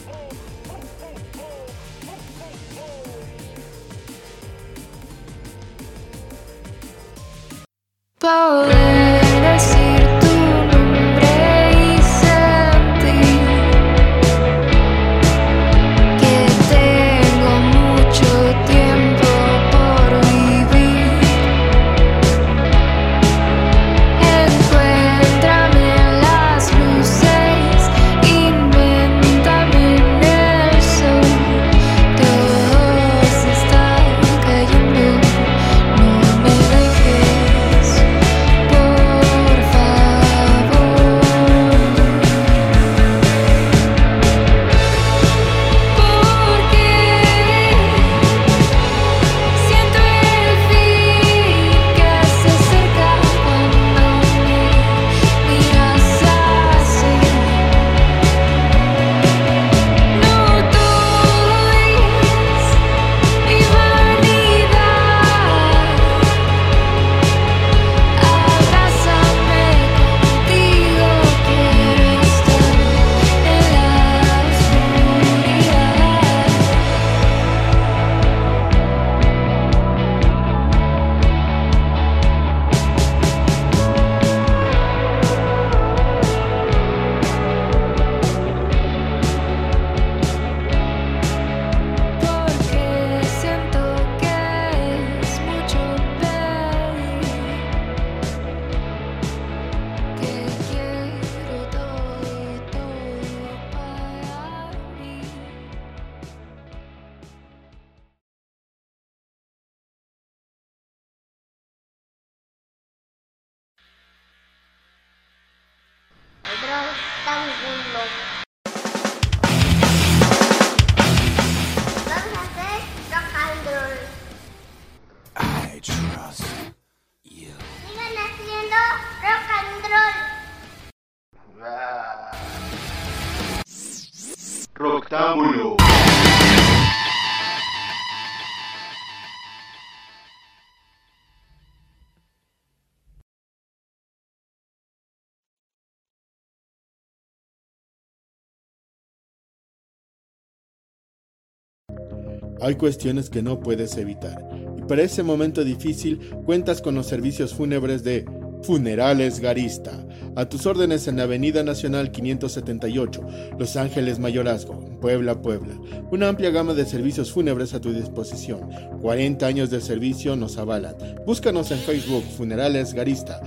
Hay 152.64 152.76
cuestiones 152.76 153.28
que 153.28 153.42
no 153.42 153.60
puedes 153.60 153.94
evitar. 153.98 154.48
Y 154.78 154.82
para 154.82 155.02
ese 155.02 155.22
momento 155.22 155.64
difícil 155.64 156.18
cuentas 156.46 156.80
con 156.80 156.94
los 156.94 157.06
servicios 157.06 157.52
fúnebres 157.52 158.02
de 158.04 158.24
Funerales 158.62 159.40
Garista. 159.40 160.06
A 160.34 160.48
tus 160.48 160.64
órdenes 160.64 161.06
en 161.06 161.18
la 161.18 161.24
Avenida 161.24 161.62
Nacional 161.62 162.10
578, 162.10 163.20
Los 163.58 163.76
Ángeles 163.76 164.18
Mayorazgo, 164.18 164.80
Puebla, 165.02 165.42
Puebla. 165.42 165.74
Una 166.10 166.28
amplia 166.28 166.50
gama 166.50 166.72
de 166.72 166.86
servicios 166.86 167.30
fúnebres 167.30 167.74
a 167.74 167.82
tu 167.82 167.92
disposición. 167.92 168.70
40 169.02 169.46
años 169.46 169.68
de 169.68 169.82
servicio 169.82 170.34
nos 170.34 170.56
avalan. 170.56 170.96
Búscanos 171.26 171.70
en 171.70 171.78
Facebook 171.80 172.24
Funerales 172.38 172.94
Garista. 172.94 173.42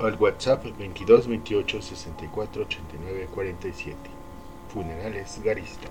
Al 0.00 0.14
WhatsApp 0.14 0.64
22 0.78 1.26
28 1.26 1.82
64 1.82 2.62
89 2.62 3.28
47. 3.34 3.96
Funerales 4.72 5.40
Garista. 5.44 5.88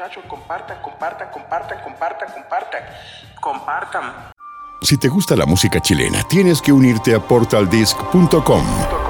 Muchachos, 0.00 0.24
compartan, 0.28 0.78
compartan, 0.80 1.28
compartan, 1.30 1.78
compartan, 1.84 2.32
compartan, 2.32 2.82
compartan. 3.38 4.32
Si 4.80 4.96
te 4.96 5.08
gusta 5.08 5.36
la 5.36 5.44
música 5.44 5.78
chilena, 5.80 6.22
tienes 6.22 6.62
que 6.62 6.72
unirte 6.72 7.14
a 7.14 7.20
portaldisc.com. 7.20 9.09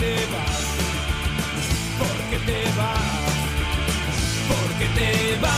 Te 0.00 0.14
vas, 0.32 0.58
porque 1.98 2.38
te 2.46 2.60
vas, 2.78 3.36
porque 4.48 4.86
te 4.96 5.10
vas. 5.42 5.50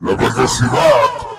La 0.00 0.14
velocidad 0.16 1.33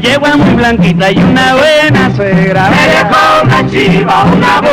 yegua 0.00 0.36
muy 0.36 0.54
blanquita 0.54 1.10
y 1.10 1.18
una 1.18 1.54
buena 1.54 2.14
suegra. 2.14 2.70
Me 2.70 2.88
dejó 2.88 3.42
una 3.44 3.70
chiva, 3.70 4.24
una 4.24 4.60
burra 4.60 4.69